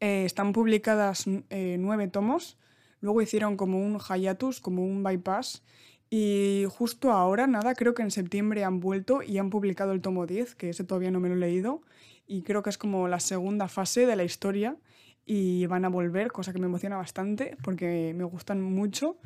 eh, 0.00 0.24
están 0.24 0.52
publicadas 0.52 1.26
nueve 1.28 2.08
tomos, 2.08 2.58
luego 3.00 3.22
hicieron 3.22 3.56
como 3.56 3.86
un 3.86 4.00
hiatus, 4.00 4.58
como 4.58 4.84
un 4.84 5.04
bypass, 5.04 5.62
y 6.10 6.66
justo 6.68 7.12
ahora, 7.12 7.46
nada, 7.46 7.76
creo 7.76 7.94
que 7.94 8.02
en 8.02 8.10
septiembre 8.10 8.64
han 8.64 8.80
vuelto 8.80 9.22
y 9.22 9.38
han 9.38 9.48
publicado 9.48 9.92
el 9.92 10.00
tomo 10.00 10.26
10, 10.26 10.56
que 10.56 10.70
ese 10.70 10.82
todavía 10.82 11.12
no 11.12 11.20
me 11.20 11.28
lo 11.28 11.36
he 11.36 11.38
leído, 11.38 11.82
y 12.26 12.42
creo 12.42 12.62
que 12.62 12.70
es 12.70 12.78
como 12.78 13.08
la 13.08 13.20
segunda 13.20 13.68
fase 13.68 14.06
de 14.06 14.16
la 14.16 14.24
historia 14.24 14.76
y 15.24 15.66
van 15.66 15.84
a 15.84 15.88
volver, 15.88 16.32
cosa 16.32 16.52
que 16.52 16.58
me 16.58 16.66
emociona 16.66 16.96
bastante 16.96 17.56
porque 17.62 18.12
me 18.14 18.24
gustan 18.24 18.60
mucho. 18.60 19.16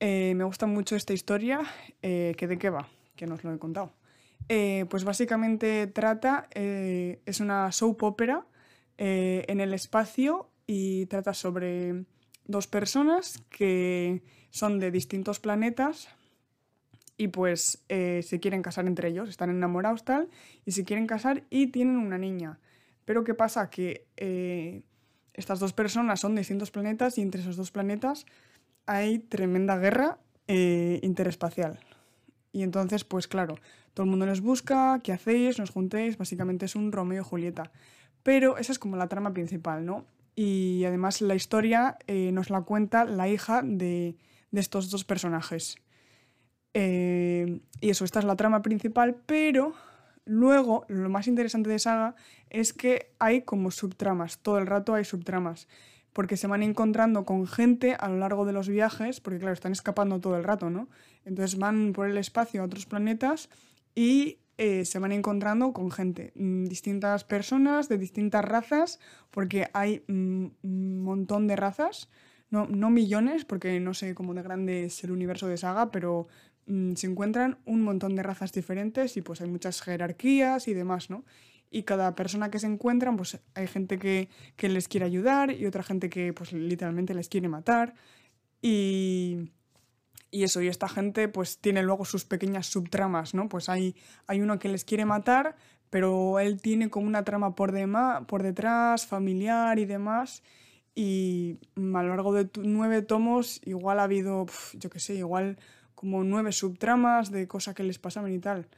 Eh, 0.00 0.34
me 0.36 0.44
gusta 0.44 0.66
mucho 0.66 0.96
esta 0.96 1.12
historia, 1.12 1.60
eh, 2.02 2.34
que 2.36 2.46
de 2.46 2.58
qué 2.58 2.70
va, 2.70 2.88
que 3.16 3.26
no 3.26 3.34
os 3.34 3.44
lo 3.44 3.54
he 3.54 3.58
contado. 3.58 3.92
Eh, 4.48 4.86
pues 4.90 5.04
básicamente 5.04 5.86
trata, 5.86 6.48
es 6.54 7.40
una 7.40 7.70
soap 7.70 8.02
opera 8.02 8.46
en 8.98 9.60
el 9.60 9.74
espacio 9.74 10.50
y 10.66 11.06
trata 11.06 11.34
sobre 11.34 12.04
dos 12.46 12.66
personas 12.66 13.42
que 13.48 14.22
son 14.50 14.78
de 14.78 14.90
distintos 14.90 15.40
planetas 15.40 16.08
y 17.16 17.28
pues 17.28 17.84
se 17.88 18.40
quieren 18.40 18.62
casar 18.62 18.86
entre 18.86 19.08
ellos, 19.08 19.28
están 19.28 19.50
enamorados 19.50 20.04
tal, 20.04 20.28
y 20.64 20.72
se 20.72 20.84
quieren 20.84 21.06
casar 21.06 21.44
y 21.50 21.68
tienen 21.68 21.96
una 21.96 22.18
niña. 22.18 22.58
Pero 23.04 23.22
¿qué 23.24 23.34
pasa? 23.34 23.70
Que 23.70 24.06
estas 25.34 25.60
dos 25.60 25.72
personas 25.72 26.20
son 26.20 26.34
de 26.34 26.40
distintos 26.40 26.70
planetas 26.70 27.18
y 27.18 27.22
entre 27.22 27.40
esos 27.40 27.56
dos 27.56 27.70
planetas 27.70 28.26
hay 28.86 29.18
tremenda 29.18 29.78
guerra 29.78 30.18
eh, 30.48 31.00
interespacial. 31.02 31.78
Y 32.52 32.62
entonces, 32.62 33.04
pues 33.04 33.28
claro, 33.28 33.56
todo 33.94 34.04
el 34.04 34.10
mundo 34.10 34.26
les 34.26 34.40
busca, 34.40 35.00
¿qué 35.02 35.12
hacéis? 35.12 35.58
Nos 35.58 35.70
juntéis, 35.70 36.18
básicamente 36.18 36.66
es 36.66 36.76
un 36.76 36.92
Romeo 36.92 37.22
y 37.22 37.24
Julieta. 37.24 37.70
Pero 38.22 38.58
esa 38.58 38.72
es 38.72 38.78
como 38.78 38.96
la 38.96 39.08
trama 39.08 39.32
principal, 39.32 39.86
¿no? 39.86 40.04
Y 40.34 40.84
además 40.84 41.20
la 41.20 41.34
historia 41.34 41.96
eh, 42.06 42.30
nos 42.32 42.50
la 42.50 42.62
cuenta 42.62 43.04
la 43.04 43.28
hija 43.28 43.62
de, 43.62 44.16
de 44.50 44.60
estos 44.60 44.90
dos 44.90 45.04
personajes. 45.04 45.76
Eh, 46.74 47.60
y 47.80 47.90
eso, 47.90 48.04
esta 48.04 48.18
es 48.18 48.24
la 48.24 48.36
trama 48.36 48.62
principal, 48.62 49.16
pero 49.26 49.74
luego 50.24 50.84
lo 50.88 51.08
más 51.08 51.26
interesante 51.26 51.70
de 51.70 51.78
Saga 51.78 52.14
es 52.50 52.72
que 52.72 53.12
hay 53.18 53.42
como 53.42 53.70
subtramas, 53.70 54.38
todo 54.38 54.58
el 54.58 54.66
rato 54.66 54.94
hay 54.94 55.04
subtramas, 55.04 55.68
porque 56.12 56.36
se 56.36 56.46
van 56.46 56.62
encontrando 56.62 57.24
con 57.24 57.46
gente 57.46 57.94
a 57.98 58.08
lo 58.08 58.18
largo 58.18 58.44
de 58.44 58.52
los 58.52 58.68
viajes, 58.68 59.20
porque 59.20 59.38
claro, 59.38 59.54
están 59.54 59.72
escapando 59.72 60.20
todo 60.20 60.36
el 60.36 60.44
rato, 60.44 60.70
¿no? 60.70 60.88
Entonces 61.24 61.58
van 61.58 61.92
por 61.92 62.08
el 62.08 62.18
espacio 62.18 62.62
a 62.62 62.64
otros 62.64 62.86
planetas 62.86 63.48
y 63.94 64.38
eh, 64.58 64.84
se 64.84 64.98
van 64.98 65.12
encontrando 65.12 65.72
con 65.72 65.90
gente, 65.90 66.32
mm, 66.34 66.66
distintas 66.66 67.24
personas 67.24 67.88
de 67.88 67.98
distintas 67.98 68.44
razas, 68.44 69.00
porque 69.30 69.68
hay 69.72 70.04
mm, 70.06 70.46
un 70.62 71.02
montón 71.02 71.46
de 71.46 71.56
razas, 71.56 72.10
no, 72.52 72.68
no 72.68 72.90
millones, 72.90 73.44
porque 73.44 73.80
no 73.80 73.94
sé 73.94 74.14
cómo 74.14 74.34
de 74.34 74.42
grande 74.42 74.84
es 74.84 75.02
el 75.02 75.10
universo 75.10 75.48
de 75.48 75.56
Saga, 75.56 75.90
pero 75.90 76.28
mm, 76.66 76.94
se 76.94 77.08
encuentran 77.08 77.58
un 77.64 77.82
montón 77.82 78.14
de 78.14 78.22
razas 78.22 78.52
diferentes 78.52 79.16
y 79.16 79.22
pues 79.22 79.40
hay 79.40 79.48
muchas 79.48 79.82
jerarquías 79.82 80.68
y 80.68 80.74
demás, 80.74 81.10
¿no? 81.10 81.24
y 81.72 81.82
cada 81.84 82.14
persona 82.14 82.50
que 82.50 82.58
se 82.58 82.66
encuentran, 82.66 83.16
pues 83.16 83.40
hay 83.54 83.66
gente 83.66 83.98
que, 83.98 84.28
les 84.60 84.88
quiere 84.88 85.06
ayudar 85.06 85.50
y 85.50 85.66
otra 85.66 85.82
gente 85.82 86.10
que 86.10 86.32
pues 86.32 86.52
literalmente 86.52 87.14
les 87.14 87.28
quiere 87.28 87.48
matar. 87.48 87.94
Y, 88.60 89.50
eso, 90.30 90.60
y 90.60 90.68
esta 90.68 90.88
gente 90.88 91.28
pues 91.28 91.58
tiene 91.58 91.82
luego 91.82 92.04
sus 92.04 92.24
pequeñas 92.24 92.66
subtramas, 92.66 93.34
¿no? 93.34 93.48
Pues 93.48 93.68
hay, 93.68 93.96
hay 94.26 94.40
uno 94.42 94.58
que 94.58 94.68
les 94.68 94.84
quiere 94.84 95.06
matar, 95.06 95.56
pero 95.88 96.38
él 96.38 96.60
tiene 96.60 96.90
como 96.90 97.06
una 97.06 97.24
trama 97.24 97.54
por, 97.54 97.72
por 98.26 98.42
detrás, 98.42 99.06
familiar 99.06 99.78
y 99.78 99.86
demás. 99.86 100.42
Y 100.94 101.58
a 101.76 102.02
lo 102.02 102.08
largo 102.08 102.34
de 102.34 102.48
nueve 102.58 103.00
tomos 103.02 103.60
igual 103.64 103.98
ha 103.98 104.04
habido, 104.04 104.46
yo 104.74 104.90
qué 104.90 105.00
sé, 105.00 105.14
igual 105.14 105.58
como 105.94 106.24
nueve 106.24 106.52
subtramas 106.52 107.30
de 107.30 107.48
cosas 107.48 107.74
que 107.74 107.82
les 107.82 107.98
pasaban 107.98 108.32
y 108.32 108.38
tal. 108.38 108.68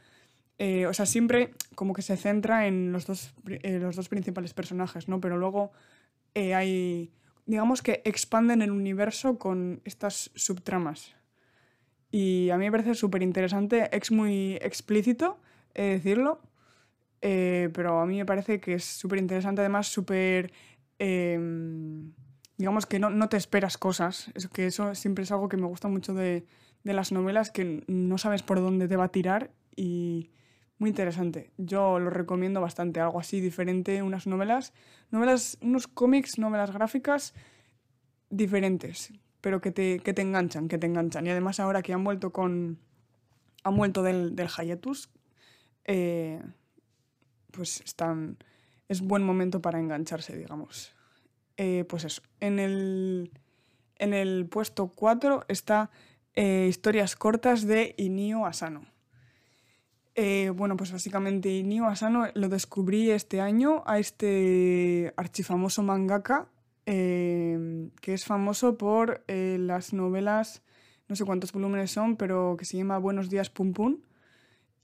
Eh, 0.58 0.86
o 0.86 0.94
sea, 0.94 1.06
siempre 1.06 1.52
como 1.74 1.92
que 1.94 2.02
se 2.02 2.16
centra 2.16 2.66
en 2.66 2.92
los 2.92 3.06
dos, 3.06 3.34
eh, 3.48 3.78
los 3.80 3.96
dos 3.96 4.08
principales 4.08 4.54
personajes, 4.54 5.08
¿no? 5.08 5.20
Pero 5.20 5.36
luego 5.36 5.72
eh, 6.34 6.54
hay, 6.54 7.10
digamos 7.46 7.82
que 7.82 8.02
expanden 8.04 8.62
el 8.62 8.70
universo 8.70 9.38
con 9.38 9.80
estas 9.84 10.30
subtramas. 10.34 11.16
Y 12.12 12.50
a 12.50 12.58
mí 12.58 12.66
me 12.66 12.70
parece 12.70 12.94
súper 12.94 13.22
interesante, 13.22 13.88
es 13.90 14.12
muy 14.12 14.54
explícito 14.62 15.40
decirlo, 15.74 16.40
pero 17.20 18.00
a 18.00 18.06
mí 18.06 18.18
me 18.18 18.26
parece 18.26 18.60
que 18.60 18.74
es 18.74 18.84
súper 18.84 19.18
interesante, 19.18 19.62
además 19.62 19.88
súper... 19.88 20.52
Em, 20.98 22.12
digamos 22.56 22.86
que 22.86 22.98
no, 22.98 23.10
no, 23.10 23.28
te 23.28 23.36
esperas 23.36 23.78
cosas, 23.78 24.30
es 24.34 24.48
que 24.48 24.66
eso 24.66 24.94
siempre 24.94 25.24
es 25.24 25.32
algo 25.32 25.48
que 25.48 25.56
me 25.56 25.66
gusta 25.66 25.88
mucho 25.88 26.14
de, 26.14 26.46
de 26.84 26.92
las 26.92 27.12
novelas, 27.12 27.50
que 27.50 27.82
no 27.86 28.18
sabes 28.18 28.42
por 28.42 28.60
dónde 28.60 28.88
te 28.88 28.96
va 28.96 29.04
a 29.04 29.12
tirar 29.12 29.50
y 29.74 30.30
muy 30.78 30.90
interesante. 30.90 31.50
Yo 31.56 31.98
lo 31.98 32.10
recomiendo 32.10 32.60
bastante, 32.60 33.00
algo 33.00 33.18
así 33.18 33.40
diferente, 33.40 34.02
unas 34.02 34.26
novelas, 34.26 34.72
novelas, 35.10 35.58
unos 35.62 35.86
cómics, 35.86 36.38
novelas 36.38 36.72
gráficas 36.72 37.34
diferentes, 38.30 39.12
pero 39.40 39.60
que 39.60 39.70
te, 39.70 40.00
que 40.00 40.12
te 40.12 40.22
enganchan, 40.22 40.68
que 40.68 40.78
te 40.78 40.86
enganchan. 40.86 41.26
Y 41.26 41.30
además 41.30 41.60
ahora 41.60 41.82
que 41.82 41.92
han 41.92 42.04
vuelto 42.04 42.32
con... 42.32 42.78
han 43.62 43.76
vuelto 43.76 44.02
del, 44.02 44.34
del 44.36 44.48
hiatus, 44.48 45.10
eh, 45.84 46.42
pues 47.50 47.80
están... 47.80 48.38
es 48.88 49.00
buen 49.00 49.22
momento 49.22 49.60
para 49.60 49.78
engancharse, 49.78 50.36
digamos. 50.36 50.94
Eh, 51.56 51.84
pues 51.88 52.04
eso, 52.04 52.22
en 52.40 52.58
el, 52.58 53.30
en 53.98 54.12
el 54.12 54.46
puesto 54.46 54.88
4 54.88 55.44
está 55.48 55.90
eh, 56.34 56.66
Historias 56.68 57.14
cortas 57.16 57.66
de 57.66 57.94
Inio 57.96 58.44
Asano. 58.44 58.86
Eh, 60.16 60.50
bueno, 60.54 60.76
pues 60.76 60.92
básicamente 60.92 61.50
Inio 61.50 61.86
Asano 61.86 62.26
lo 62.34 62.48
descubrí 62.48 63.10
este 63.10 63.40
año 63.40 63.82
a 63.86 63.98
este 63.98 65.12
archifamoso 65.16 65.82
mangaka 65.82 66.48
que 66.86 67.90
es 68.04 68.26
famoso 68.26 68.76
por 68.76 69.24
las 69.26 69.94
novelas, 69.94 70.62
no 71.08 71.16
sé 71.16 71.24
cuántos 71.24 71.50
volúmenes 71.50 71.90
son, 71.90 72.16
pero 72.16 72.56
que 72.58 72.66
se 72.66 72.76
llama 72.76 72.98
Buenos 72.98 73.30
días 73.30 73.48
Pum 73.48 73.72
Pum. 73.72 74.00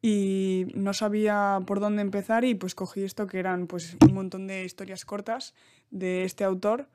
Y 0.02 0.68
no 0.74 0.94
sabía 0.94 1.60
por 1.66 1.80
dónde 1.80 2.02
empezar 2.02 2.44
y 2.44 2.54
pues 2.54 2.74
cogí 2.74 3.02
esto 3.02 3.26
que 3.26 3.38
eran 3.38 3.66
pues 3.66 3.96
un 4.00 4.14
montón 4.14 4.46
de 4.46 4.64
historias 4.64 5.04
cortas 5.04 5.54
de 5.90 6.24
este 6.24 6.44
autor. 6.44 6.88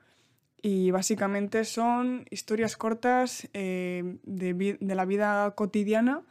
Y 0.60 0.90
básicamente 0.90 1.64
son 1.64 2.24
historias 2.30 2.76
cortas 2.76 3.48
de, 3.52 4.18
de 4.24 4.94
la 4.94 5.04
vida 5.04 5.54
cotidiana 5.54 6.24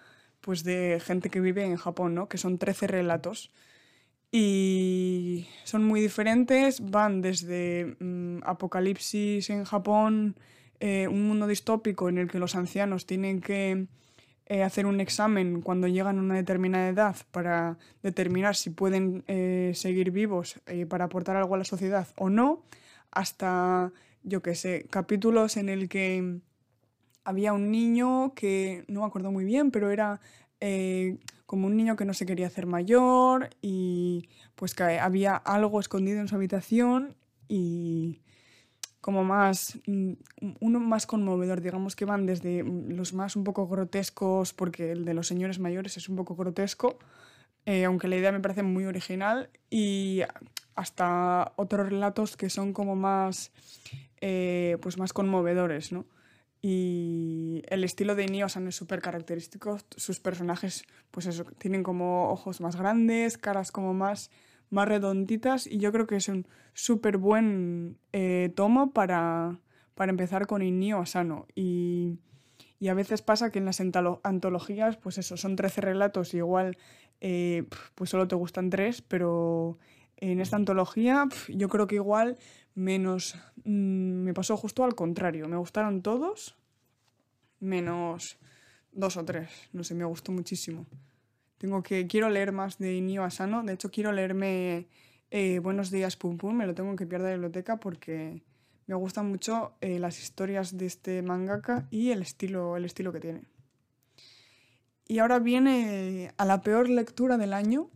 pues 0.46 0.64
de 0.64 1.02
gente 1.04 1.32
que 1.32 1.42
vive 1.42 1.66
en 1.66 1.76
Japón, 1.76 2.14
¿no? 2.14 2.30
Que 2.30 2.38
son 2.38 2.60
13 2.60 2.86
relatos. 2.88 3.52
y 4.32 5.48
son 5.64 5.84
muy 5.86 6.02
diferentes, 6.02 6.82
van 6.82 7.22
desde 7.22 7.96
mm, 8.00 8.40
apocalipsis 8.44 9.50
en 9.50 9.64
Japón, 9.64 10.36
eh, 10.80 11.08
un 11.08 11.28
mundo 11.28 11.48
distópico 11.48 12.10
en 12.10 12.18
el 12.18 12.28
que 12.30 12.40
los 12.40 12.56
ancianos 12.56 13.06
tienen 13.06 13.40
que 13.42 13.88
eh, 14.48 14.64
hacer 14.64 14.86
un 14.86 15.00
examen 15.00 15.62
cuando 15.62 15.88
llegan 15.88 16.20
a 16.20 16.22
una 16.22 16.36
determinada 16.36 16.90
edad 16.90 17.16
para 17.32 17.78
determinar 18.04 18.56
si 18.56 18.70
pueden 18.70 19.24
eh, 19.28 19.72
seguir 19.76 20.12
vivos 20.12 20.60
para 20.90 21.06
aportar 21.06 21.36
algo 21.36 21.56
a 21.56 21.58
la 21.58 21.64
sociedad 21.64 22.08
o 22.18 22.30
no, 22.30 22.64
hasta, 23.12 23.92
yo 24.24 24.42
qué 24.42 24.56
sé, 24.56 24.86
capítulos 24.90 25.58
en 25.58 25.70
el 25.70 25.90
que 25.90 26.40
había 27.24 27.54
un 27.54 27.72
niño 27.72 28.34
que 28.36 28.86
no 28.88 29.02
me 29.02 29.08
acuerdo 29.08 29.32
muy 29.32 29.46
bien, 29.46 29.72
pero 29.72 29.90
era 29.90 30.20
como 31.46 31.68
un 31.68 31.78
niño 31.78 31.96
que 31.96 32.06
no 32.06 32.14
se 32.14 32.26
quería 32.26 32.48
hacer 32.48 32.66
mayor 32.66 33.50
y 33.62 34.30
pues 34.56 34.74
que 34.74 34.84
había 34.84 35.36
algo 35.36 35.80
escondido 35.80 36.20
en 36.20 36.28
su 36.28 36.36
habitación 36.36 37.16
y 37.48 38.22
como 39.06 39.24
más 39.24 39.78
mm, 39.86 40.14
uno 40.62 40.80
más 40.80 41.06
conmovedor, 41.06 41.62
digamos 41.62 41.96
que 41.96 42.06
van 42.06 42.26
desde 42.26 42.64
los 42.64 43.14
más 43.14 43.36
un 43.36 43.44
poco 43.44 43.68
grotescos, 43.68 44.56
porque 44.56 44.94
el 44.94 45.06
de 45.06 45.14
los 45.14 45.28
señores 45.28 45.60
mayores 45.60 45.96
es 45.98 46.10
un 46.10 46.16
poco 46.16 46.36
grotesco, 46.36 46.98
eh, 47.68 47.86
aunque 47.86 48.08
la 48.08 48.16
idea 48.16 48.32
me 48.32 48.40
parece 48.40 48.64
muy 48.64 48.86
original, 48.86 49.52
y 49.70 50.22
hasta 50.74 51.52
otros 51.56 51.88
relatos 51.88 52.36
que 52.36 52.50
son 52.50 52.74
como 52.74 52.96
más, 52.96 53.52
eh, 54.22 54.80
pues 54.82 54.98
más 54.98 55.14
conmovedores, 55.14 55.92
¿no? 55.92 56.08
Y 56.60 57.62
el 57.68 57.84
estilo 57.84 58.16
de 58.16 58.26
Niosan 58.26 58.68
es 58.68 58.76
súper 58.76 59.04
característico. 59.04 59.78
Sus 59.96 60.20
personajes, 60.20 60.84
pues 61.12 61.28
eso, 61.28 61.44
tienen 61.60 61.84
como 61.84 62.32
ojos 62.32 62.60
más 62.60 62.76
grandes, 62.76 63.38
caras 63.38 63.72
como 63.72 63.94
más, 63.94 64.32
más 64.70 64.88
redonditas. 64.88 65.68
Y 65.68 65.78
yo 65.78 65.92
creo 65.92 66.08
que 66.08 66.16
es 66.18 66.28
un 66.28 66.48
súper 66.74 67.18
buen 67.18 67.98
eh, 68.14 68.52
tomo 68.56 68.92
para, 68.92 69.60
para 69.96 70.10
empezar 70.12 70.48
con 70.48 70.62
Inio 70.62 71.00
Asano. 71.00 71.48
Y, 71.56 72.20
y, 72.80 72.88
a 72.90 72.94
veces 72.94 73.22
pasa 73.22 73.52
que 73.52 73.60
en 73.60 73.66
las 73.66 73.80
antologías, 73.80 74.98
pues 74.98 75.18
eso, 75.18 75.38
son 75.38 75.56
13 75.56 75.82
relatos 75.82 76.34
y 76.34 76.38
igual 76.38 76.78
eh, 77.22 77.66
pues 77.96 78.10
solo 78.10 78.28
te 78.28 78.36
gustan 78.36 78.70
3, 78.70 79.02
pero 79.02 79.78
en 80.18 80.40
esta 80.40 80.56
antología 80.56 81.28
yo 81.50 81.70
creo 81.70 81.88
que 81.88 81.96
igual 81.96 82.38
menos... 82.74 83.36
Mm, 83.64 84.24
me 84.24 84.34
pasó 84.34 84.58
justo 84.58 84.84
al 84.84 84.96
contrario, 84.96 85.48
me 85.48 85.58
gustaron 85.58 86.02
todos, 86.02 86.56
menos 87.60 88.38
dos 88.92 89.18
o 89.18 89.26
tres, 89.26 89.50
no 89.74 89.84
sé, 89.84 89.94
me 89.94 90.06
gustó 90.06 90.32
muchísimo. 90.32 90.86
Tengo 91.58 91.84
que, 91.84 92.08
quiero 92.08 92.30
leer 92.30 92.52
más 92.52 92.78
de 92.78 92.96
Inio 92.96 93.24
Asano, 93.24 93.64
de 93.64 93.74
hecho 93.74 93.90
quiero 93.90 94.12
leerme 94.12 94.88
eh, 95.32 95.60
Buenos 95.60 95.90
días 95.90 96.18
Pum 96.18 96.38
Pum, 96.38 96.56
me 96.56 96.68
lo 96.68 96.76
tengo 96.76 96.96
que 96.96 97.06
pillar 97.06 97.22
de 97.22 97.30
la 97.30 97.36
biblioteca 97.36 97.78
porque 97.78 98.44
me 98.88 98.96
gustan 98.96 99.30
mucho 99.30 99.74
eh, 99.82 100.00
las 100.00 100.22
historias 100.22 100.78
de 100.78 100.86
este 100.86 101.22
mangaka 101.22 101.88
y 101.92 102.12
el 102.12 102.22
estilo, 102.22 102.78
el 102.78 102.86
estilo 102.86 103.12
que 103.12 103.20
tiene. 103.20 103.42
Y 105.08 105.20
ahora 105.20 105.40
viene 105.40 106.34
a 106.38 106.46
la 106.46 106.62
peor 106.62 106.90
lectura 106.90 107.38
del 107.38 107.54
año, 107.54 107.90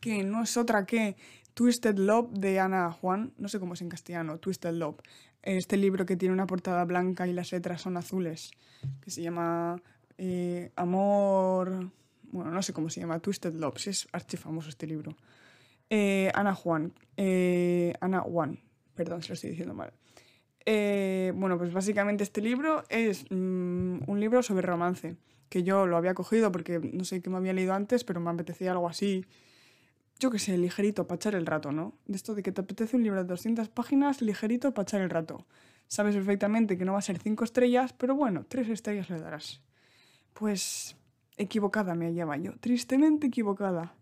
que 0.00 0.22
no 0.24 0.42
es 0.42 0.56
otra 0.56 0.86
que 0.86 1.16
Twisted 1.54 1.98
Love 1.98 2.30
de 2.32 2.58
Ana 2.58 2.90
Juan, 2.90 3.32
no 3.38 3.48
sé 3.48 3.60
cómo 3.60 3.74
es 3.74 3.82
en 3.82 3.88
castellano, 3.88 4.38
Twisted 4.38 4.72
Love. 4.72 5.00
Este 5.42 5.76
libro 5.76 6.06
que 6.06 6.16
tiene 6.16 6.32
una 6.32 6.46
portada 6.46 6.84
blanca 6.84 7.26
y 7.26 7.32
las 7.32 7.52
letras 7.52 7.82
son 7.82 7.96
azules, 7.96 8.52
que 9.00 9.10
se 9.10 9.22
llama 9.22 9.82
eh, 10.18 10.70
Amor, 10.76 11.90
bueno, 12.30 12.50
no 12.50 12.62
sé 12.62 12.72
cómo 12.72 12.90
se 12.90 13.00
llama, 13.00 13.18
Twisted 13.20 13.54
Love, 13.54 13.78
si 13.78 13.90
es 13.90 14.08
archifamoso 14.12 14.68
este 14.68 14.86
libro. 14.86 15.16
Eh, 15.88 16.30
Ana 16.34 16.54
Juan, 16.54 16.92
eh, 17.16 17.92
Ana 18.00 18.20
Juan, 18.20 18.60
perdón 18.94 19.22
si 19.22 19.28
lo 19.28 19.34
estoy 19.34 19.50
diciendo 19.50 19.74
mal. 19.74 19.92
bueno, 20.64 21.58
pues 21.58 21.72
básicamente 21.72 22.24
este 22.24 22.40
libro 22.40 22.84
es 22.88 23.24
mm, 23.30 24.02
un 24.06 24.20
libro 24.20 24.42
sobre 24.42 24.66
romance, 24.66 25.16
que 25.48 25.62
yo 25.62 25.86
lo 25.86 25.96
había 25.96 26.14
cogido 26.14 26.52
porque 26.52 26.78
no 26.78 27.04
sé 27.04 27.20
qué 27.20 27.30
me 27.30 27.38
había 27.38 27.52
leído 27.52 27.74
antes, 27.74 28.04
pero 28.04 28.20
me 28.20 28.30
apetecía 28.30 28.72
algo 28.72 28.88
así 28.88 29.26
yo 30.20 30.30
qué 30.30 30.38
sé, 30.38 30.56
ligerito 30.58 31.06
para 31.06 31.16
echar 31.16 31.34
el 31.34 31.46
rato, 31.46 31.72
¿no? 31.72 31.94
De 32.06 32.14
esto 32.14 32.34
de 32.34 32.42
que 32.42 32.52
te 32.52 32.60
apetece 32.60 32.94
un 32.94 33.02
libro 33.02 33.22
de 33.22 33.28
200 33.28 33.70
páginas, 33.70 34.20
ligerito 34.20 34.72
para 34.74 34.82
echar 34.82 35.00
el 35.00 35.08
rato. 35.08 35.46
Sabes 35.88 36.14
perfectamente 36.14 36.76
que 36.76 36.84
no 36.84 36.92
va 36.92 36.98
a 36.98 37.02
ser 37.02 37.18
5 37.18 37.42
estrellas, 37.42 37.94
pero 37.94 38.14
bueno, 38.14 38.44
3 38.46 38.68
estrellas 38.68 39.08
le 39.08 39.18
darás. 39.18 39.62
Pues 40.34 40.94
equivocada 41.40 41.94
me 41.94 42.06
hallaba 42.06 42.36
yo, 42.36 42.52
tristemente 42.60 43.28
equivocada. 43.28 43.94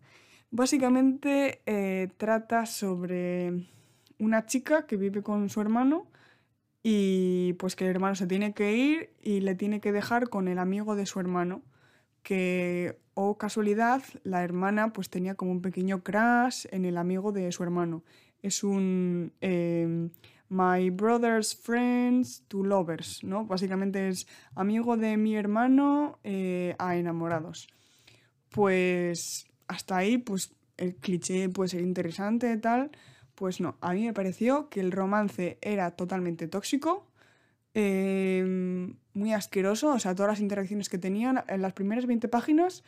Básicamente 0.50 1.60
eh, 1.66 2.08
trata 2.16 2.66
sobre 2.66 3.66
una 4.18 4.46
chica 4.46 4.86
que 4.86 4.96
vive 4.96 5.22
con 5.22 5.48
su 5.48 5.60
hermano 5.60 6.06
y 6.82 7.54
pues 7.54 7.76
que 7.76 7.84
el 7.84 7.90
hermano 7.90 8.14
se 8.14 8.26
tiene 8.26 8.54
que 8.54 8.74
ir 8.74 9.10
y 9.22 9.40
le 9.40 9.54
tiene 9.54 9.80
que 9.80 9.92
dejar 9.92 10.28
con 10.28 10.48
el 10.48 10.58
amigo 10.58 10.96
de 10.96 11.06
su 11.06 11.20
hermano 11.20 11.62
que, 12.22 12.98
o 13.14 13.30
oh 13.30 13.38
casualidad, 13.38 14.02
la 14.22 14.42
hermana 14.42 14.92
pues 14.92 15.10
tenía 15.10 15.34
como 15.34 15.52
un 15.52 15.62
pequeño 15.62 16.02
crash 16.02 16.66
en 16.70 16.84
el 16.84 16.96
amigo 16.96 17.32
de 17.32 17.50
su 17.52 17.62
hermano. 17.62 18.02
Es 18.42 18.62
un 18.62 19.32
em, 19.40 20.10
My 20.48 20.90
Brother's 20.90 21.54
Friends 21.54 22.44
to 22.48 22.64
Lovers, 22.64 23.22
¿no? 23.24 23.44
Básicamente 23.44 24.08
es 24.08 24.26
amigo 24.54 24.96
de 24.96 25.16
mi 25.16 25.36
hermano 25.36 26.18
eh, 26.24 26.74
a 26.78 26.96
enamorados. 26.96 27.68
Pues 28.50 29.46
hasta 29.66 29.96
ahí, 29.96 30.18
pues 30.18 30.54
el 30.76 30.96
cliché 30.96 31.48
puede 31.48 31.68
ser 31.68 31.82
interesante 31.82 32.52
y 32.52 32.58
tal. 32.58 32.90
Pues 33.34 33.60
no, 33.60 33.76
a 33.80 33.92
mí 33.92 34.04
me 34.04 34.12
pareció 34.12 34.68
que 34.68 34.80
el 34.80 34.90
romance 34.92 35.58
era 35.60 35.92
totalmente 35.92 36.48
tóxico, 36.48 37.08
Em, 37.80 38.96
muy 39.14 39.32
asqueroso, 39.32 39.92
o 39.92 39.98
sea, 39.98 40.14
todas 40.14 40.32
las 40.32 40.40
interacciones 40.40 40.88
que 40.88 40.98
tenían 40.98 41.44
en 41.48 41.62
las 41.62 41.74
primeras 41.74 42.06
20 42.06 42.26
páginas 42.28 42.82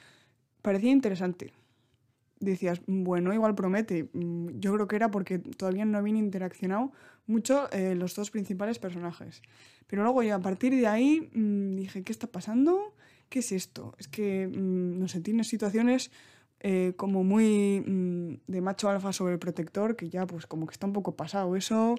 parecía 0.62 0.90
interesante. 0.90 1.52
Decías, 2.40 2.81
bueno, 2.87 3.33
igual 3.35 3.55
promete. 3.55 4.09
Mm, 4.12 4.59
yo 4.59 4.72
creo 4.74 4.88
que 4.88 4.96
era 4.96 5.11
porque 5.11 5.38
todavía 5.38 5.85
no 5.85 5.98
habían 5.98 6.16
interaccionado 6.16 6.92
mucho 7.26 7.70
eh, 7.72 7.94
los 7.94 8.14
dos 8.14 8.31
principales 8.31 8.79
personajes. 8.79 9.42
Pero 9.87 10.03
luego 10.03 10.22
ya 10.22 10.37
a 10.37 10.40
partir 10.40 10.74
de 10.74 10.87
ahí 10.87 11.31
mm, 11.35 11.76
dije, 11.76 12.03
¿qué 12.03 12.12
está 12.12 12.26
pasando? 12.26 12.94
¿Qué 13.29 13.40
es 13.40 13.53
esto? 13.53 13.94
Es 13.98 14.09
que, 14.09 14.48
mm, 14.48 14.98
no 14.98 15.09
sé, 15.09 15.20
tiene 15.20 15.44
situaciones 15.44 16.11
eh, 16.61 16.94
como 16.96 17.24
muy 17.24 17.83
de 18.46 18.61
macho 18.61 18.90
alfa 18.90 19.12
sobre 19.12 19.35
el 19.35 19.38
protector, 19.38 19.96
que 19.96 20.11
ya 20.11 20.26
pues 20.26 20.46
como 20.46 20.66
que 20.66 20.72
está 20.72 20.87
un 20.87 20.92
poco 20.92 21.16
pasado 21.16 21.57
eso 21.57 21.96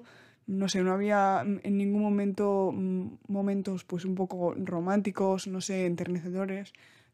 no 0.47 0.67
sé, 0.67 0.83
no 0.83 0.91
había 0.91 1.43
en 1.63 1.77
ningún 1.77 2.01
momento 2.01 2.71
mm, 2.73 3.17
momentos 3.27 3.83
pues 3.85 4.05
un 4.05 4.15
poco 4.15 4.53
románticos, 4.55 5.47
no 5.47 5.61
sé, 5.61 5.85
enternecedores. 5.85 6.73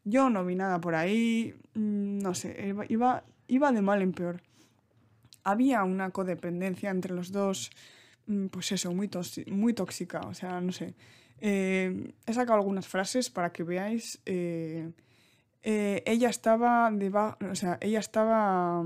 Yo 0.10 0.30
no 0.30 0.46
vi 0.46 0.56
nada 0.56 0.80
por 0.80 0.96
ahí, 0.96 1.54
mm, 1.74 2.20
no 2.20 2.34
sé, 2.34 2.74
iba, 2.88 3.26
iba 3.48 3.72
de 3.74 3.82
mal 3.82 4.02
en 4.02 4.14
peor. 4.14 4.42
Había 5.44 5.84
una 5.84 6.12
codependencia 6.12 6.90
entre 6.92 7.14
los 7.14 7.34
dos, 7.34 7.72
mm, 8.26 8.48
pues 8.48 8.72
eso, 8.72 8.94
muy, 8.94 9.10
muy 9.48 9.74
tóxica, 9.74 10.22
o 10.22 10.34
sea, 10.34 10.62
no 10.62 10.72
sé. 10.72 10.96
Eh, 11.42 12.14
he 12.26 12.34
sacado 12.34 12.58
algunas 12.58 12.88
frases 12.88 13.30
para 13.30 13.52
que 13.52 13.64
veáis. 13.64 14.22
Eh, 14.26 14.92
eh, 15.64 16.04
ella 16.06 16.30
estaba 16.30 16.90
debajo, 16.90 17.38
o 17.52 17.56
sea, 17.56 17.78
ella 17.82 18.00
estaba 18.00 18.82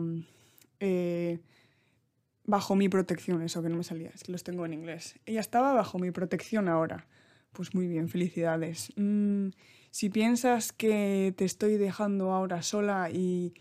bajo 2.46 2.76
mi 2.76 2.90
protección, 2.90 3.44
eso 3.44 3.62
que 3.62 3.70
no 3.70 3.78
me 3.78 3.84
salía, 3.84 4.10
es 4.10 4.28
los 4.28 4.44
tengo 4.44 4.66
en 4.66 4.74
inglés. 4.74 5.20
Ella 5.28 5.40
estaba 5.40 5.74
bajo 5.74 6.00
mi 6.00 6.10
protección 6.10 6.68
ahora. 6.68 7.06
Pues 7.54 7.76
muy 7.76 7.88
bien, 7.88 8.10
felicidades. 8.10 8.92
Mm, 8.96 9.50
si 9.92 10.10
piensas 10.10 10.72
que 10.72 11.34
te 11.38 11.46
estoy 11.46 11.78
dejando 11.78 12.32
ahora 12.34 12.64
sola 12.64 13.10
y 13.12 13.54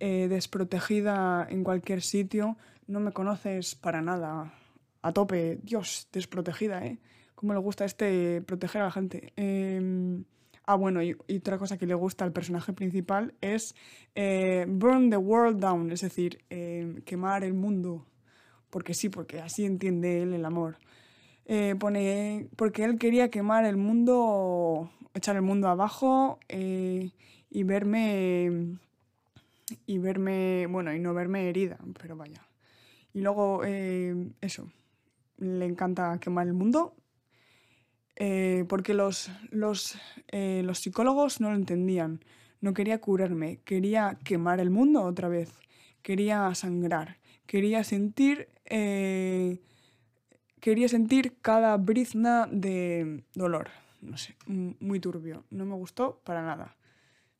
eh, 0.00 0.26
desprotegida 0.28 1.46
en 1.48 1.62
cualquier 1.62 2.02
sitio, 2.02 2.56
no 2.88 2.98
me 3.00 3.12
conoces 3.12 3.76
para 3.76 4.02
nada. 4.02 4.52
A 5.02 5.12
tope, 5.12 5.60
Dios, 5.62 6.08
desprotegida, 6.12 6.84
¿eh? 6.84 6.98
Cómo 7.36 7.52
le 7.52 7.60
gusta 7.60 7.84
este 7.84 8.42
proteger 8.42 8.82
a 8.82 8.86
la 8.86 8.90
gente. 8.90 9.32
Em, 9.36 10.24
ah, 10.64 10.74
bueno, 10.74 11.02
y, 11.02 11.16
otra 11.36 11.58
cosa 11.58 11.78
que 11.78 11.86
le 11.86 11.94
gusta 11.94 12.24
al 12.24 12.32
personaje 12.32 12.72
principal 12.72 13.34
es 13.40 13.76
eh, 14.14 14.66
burn 14.68 15.10
the 15.10 15.16
world 15.16 15.60
down, 15.60 15.92
es 15.92 16.00
decir, 16.00 16.44
em, 16.50 17.02
quemar 17.02 17.44
el 17.44 17.54
mundo 17.54 18.06
porque 18.74 18.92
sí, 18.92 19.08
porque 19.08 19.40
así 19.40 19.64
entiende 19.64 20.20
él 20.22 20.34
el 20.34 20.44
amor. 20.44 20.78
Eh, 21.44 21.76
pone, 21.78 22.48
porque 22.56 22.82
él 22.82 22.98
quería 22.98 23.30
quemar 23.30 23.64
el 23.66 23.76
mundo, 23.76 24.90
echar 25.14 25.36
el 25.36 25.42
mundo 25.42 25.68
abajo 25.68 26.38
eh, 26.48 27.10
y 27.50 27.62
verme, 27.62 28.78
y 29.86 29.98
verme, 29.98 30.66
bueno, 30.66 30.92
y 30.92 30.98
no 30.98 31.14
verme 31.14 31.48
herida, 31.48 31.78
pero 32.00 32.16
vaya. 32.16 32.46
Y 33.12 33.20
luego, 33.20 33.62
eh, 33.64 34.30
eso, 34.40 34.70
le 35.38 35.64
encanta 35.64 36.18
quemar 36.20 36.46
el 36.46 36.54
mundo, 36.54 36.94
porque 38.68 38.94
los, 38.94 39.30
los, 39.50 39.98
los 40.32 40.78
psicólogos 40.78 41.40
no 41.40 41.50
lo 41.50 41.56
entendían. 41.56 42.20
No 42.60 42.72
quería 42.74 43.00
curarme, 43.00 43.58
quería 43.64 44.18
quemar 44.24 44.60
el 44.60 44.70
mundo 44.70 45.02
otra 45.02 45.28
vez 45.28 45.52
quería 46.04 46.54
sangrar, 46.54 47.16
quería 47.46 47.82
sentir, 47.82 48.48
eh, 48.66 49.58
quería 50.60 50.86
sentir 50.86 51.40
cada 51.40 51.76
brizna 51.78 52.46
de 52.52 53.24
dolor. 53.34 53.70
No 54.04 54.18
sé, 54.18 54.36
muy 54.46 55.00
turbio. 55.00 55.44
No 55.50 55.64
me 55.64 55.74
gustó 55.74 56.20
para 56.24 56.42
nada. 56.42 56.76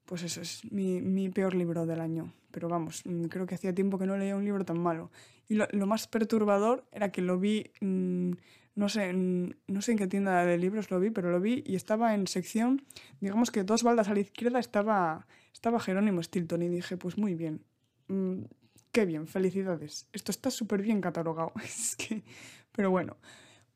Pues 0.07 0.23
eso 0.23 0.41
es 0.41 0.71
mi, 0.71 1.29
peor 1.31 1.55
libro 1.55 1.87
del 1.87 2.01
año. 2.01 2.33
Pero 2.51 2.69
vamos, 2.69 3.03
mm, 3.05 3.25
creo 3.25 3.47
que 3.47 3.55
hacía 3.55 3.75
tiempo 3.75 3.99
que 3.99 4.07
no 4.07 4.17
leía 4.17 4.37
un 4.37 4.45
libro 4.45 4.65
tan 4.65 4.79
malo. 4.79 5.11
Y 5.49 5.55
lo, 5.55 5.87
más 5.87 6.07
perturbador 6.07 6.87
era 6.93 7.13
que 7.13 7.21
lo 7.21 7.39
vi, 7.39 7.71
mm, 7.81 8.33
no, 8.77 8.89
sé, 8.89 9.13
no 9.13 9.83
sé 9.83 9.93
en 9.93 9.99
qué 9.99 10.07
tienda 10.07 10.45
de 10.45 10.57
libros 10.57 10.91
lo 10.91 11.01
vi, 11.01 11.11
pero 11.11 11.31
lo 11.31 11.41
vi 11.41 11.63
y 11.67 11.77
estaba 11.77 12.15
en 12.15 12.27
sección, 12.27 12.83
digamos 13.21 13.51
que 13.51 13.63
dos 13.63 13.83
baldas 13.83 14.09
a 14.09 14.15
la 14.15 14.21
izquierda 14.21 14.59
estaba, 14.59 15.27
estaba 15.53 15.81
Jerónimo 15.81 16.23
Stilton 16.23 16.63
y 16.63 16.69
dije, 16.69 16.97
pues 16.97 17.19
muy 17.19 17.35
bien, 17.35 17.63
mm, 18.09 18.45
qué 18.93 19.05
bien, 19.05 19.27
felicidades. 19.27 20.09
Esto 20.13 20.31
está 20.31 20.51
súper 20.51 20.81
bien 20.81 21.03
catalogado. 21.03 21.53
es 21.65 21.97
que, 21.97 22.23
pero 22.73 22.91
bueno, 22.91 23.17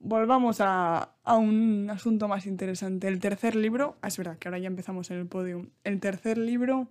volvamos 0.00 0.58
a, 0.60 1.14
un 1.26 1.88
asunto 1.90 2.28
más 2.28 2.46
interesante. 2.46 3.08
El 3.08 3.20
tercer 3.20 3.56
libro, 3.56 3.96
ah, 4.02 4.08
es 4.08 4.16
verdad 4.16 4.38
que 4.38 4.48
ahora 4.48 4.58
ya 4.58 4.68
empezamos 4.68 5.10
en 5.10 5.18
el 5.18 5.26
podio. 5.26 5.66
El 5.84 6.00
tercer 6.00 6.38
libro 6.38 6.88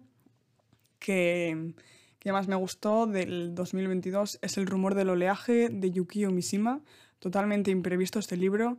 que, 1.00 1.74
que 2.20 2.32
más 2.32 2.48
me 2.48 2.56
gustó 2.56 3.08
del 3.08 3.56
2022 3.56 4.39
es 4.41 4.58
El 4.58 4.67
rumor 4.67 4.96
del 4.96 5.10
oleaje 5.10 5.70
de 5.70 5.91
Yukio 5.91 6.32
Mishima. 6.32 6.82
Totalmente 7.20 7.72
imprevisto 7.72 8.20
este 8.20 8.38
libro. 8.38 8.78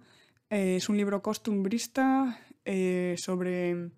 Eh, 0.50 0.76
es 0.76 0.88
un 0.88 0.96
libro 0.96 1.22
costumbrista 1.22 2.40
eh, 2.64 3.14
sobre 3.18 3.90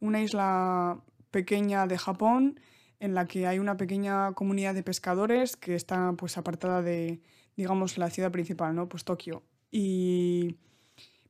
una 0.00 0.20
isla 0.20 1.00
pequeña 1.30 1.86
de 1.86 1.98
Japón 1.98 2.60
en 2.98 3.14
la 3.14 3.26
que 3.26 3.46
hay 3.46 3.58
una 3.58 3.76
pequeña 3.76 4.32
comunidad 4.32 4.74
de 4.74 4.82
pescadores 4.82 5.56
que 5.56 5.74
está 5.74 6.12
pues 6.16 6.38
apartada 6.38 6.82
de 6.82 7.20
digamos 7.56 7.98
la 7.98 8.10
ciudad 8.10 8.30
principal, 8.30 8.74
¿no? 8.74 8.88
Pues 8.88 9.04
Tokio. 9.04 9.42
Y 9.70 10.56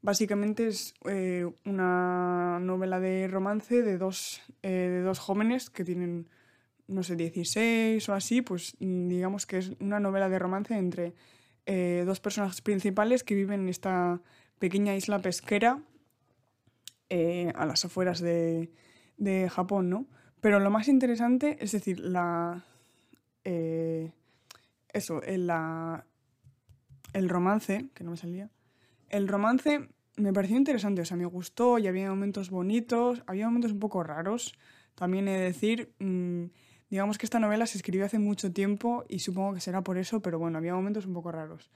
básicamente 0.07 0.68
es 0.68 0.94
eh, 1.05 1.51
una 1.64 2.61
novela 2.61 3.01
de 3.01 3.27
romance 3.27 3.83
de 3.83 3.99
dos, 3.99 4.40
eh, 4.62 4.70
de 4.70 5.01
dos 5.01 5.18
jóvenes 5.18 5.68
que 5.68 5.85
tienen, 5.85 6.29
no 6.87 7.03
sé, 7.03 7.16
16 7.16 8.09
o 8.09 8.14
así, 8.14 8.40
pues 8.40 8.77
mm, 8.79 9.09
digamos 9.09 9.46
que 9.46 9.59
es 9.59 9.72
una 9.81 9.99
novela 9.99 10.29
de 10.29 10.38
romance 10.38 10.77
entre 10.77 11.14
eh, 11.66 12.05
dos 12.07 12.20
personajes 12.20 12.61
principales 12.61 13.25
que 13.25 13.35
viven 13.35 13.62
en 13.62 13.68
esta 13.68 14.20
pequeña 14.61 14.94
isla 14.94 15.20
pesquera 15.20 15.83
a 17.55 17.66
las 17.66 17.85
afueras 17.85 18.20
de, 18.20 18.70
de, 19.16 19.49
Japón, 19.49 19.90
¿no? 19.90 20.07
Pero 20.40 20.59
lo 20.61 20.70
más 20.70 20.88
interesante, 20.88 21.57
es 21.61 21.72
decir, 21.72 22.01
la... 22.01 22.64
eso, 24.92 25.20
la, 25.25 26.05
el 27.16 27.29
romance, 27.29 27.88
que 27.94 28.05
no 28.05 28.11
me 28.11 28.16
salía, 28.16 28.50
el 29.09 29.26
romance 29.26 29.88
me 30.16 30.33
pareció 30.33 30.57
interesante, 30.57 31.00
o 31.02 31.05
sea, 31.05 31.16
me 31.16 31.26
gustó 31.26 31.79
y 31.79 31.87
había 31.87 32.11
momentos 32.11 32.50
bonitos, 32.50 33.22
había 33.26 33.46
momentos 33.46 33.72
un 33.72 33.81
poco 33.81 34.02
raros. 34.02 34.55
También 34.94 35.29
he 35.29 35.33
de 35.33 35.44
decir, 35.44 35.92
mm, 35.98 36.44
digamos 36.90 37.18
que 37.18 37.26
esta 37.26 37.38
novela 37.38 37.66
se 37.66 37.79
escribió 37.79 38.05
hace 38.05 38.18
mucho 38.18 38.52
tiempo 38.52 39.05
y 39.09 39.20
supongo 39.20 39.55
que 39.55 39.61
será 39.61 39.83
por 39.83 39.98
eso, 39.98 40.20
pero 40.20 40.38
bueno, 40.38 40.59
había 40.59 40.74
momentos 40.74 41.07
un 41.07 41.14
poco 41.14 41.33
raros. 41.33 41.70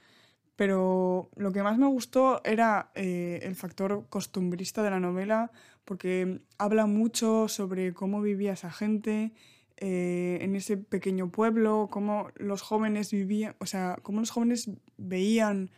Pero 0.55 1.29
lo 1.35 1.51
que 1.51 1.63
más 1.63 1.77
me 1.77 1.87
gustó 1.87 2.41
era 2.43 2.91
eh, 2.93 3.39
el 3.43 3.55
factor 3.55 4.05
costumbrista 4.09 4.83
de 4.83 4.91
la 4.91 4.99
novela, 4.99 5.51
porque 5.85 6.41
habla 6.57 6.85
mucho 6.85 7.47
sobre 7.47 7.93
cómo 7.93 8.21
vivía 8.21 8.53
esa 8.53 8.71
gente 8.71 9.33
eh, 9.83 10.37
en 10.41 10.55
ese 10.55 10.77
pequeño 10.77 11.31
pueblo, 11.31 11.89
cómo 11.91 12.27
los 12.35 12.61
jóvenes 12.61 13.09
vivían, 13.11 13.55
o 13.57 13.65
sea, 13.65 13.97
cómo 14.03 14.19
los 14.19 14.29
jóvenes 14.29 14.69
veían 14.97 15.71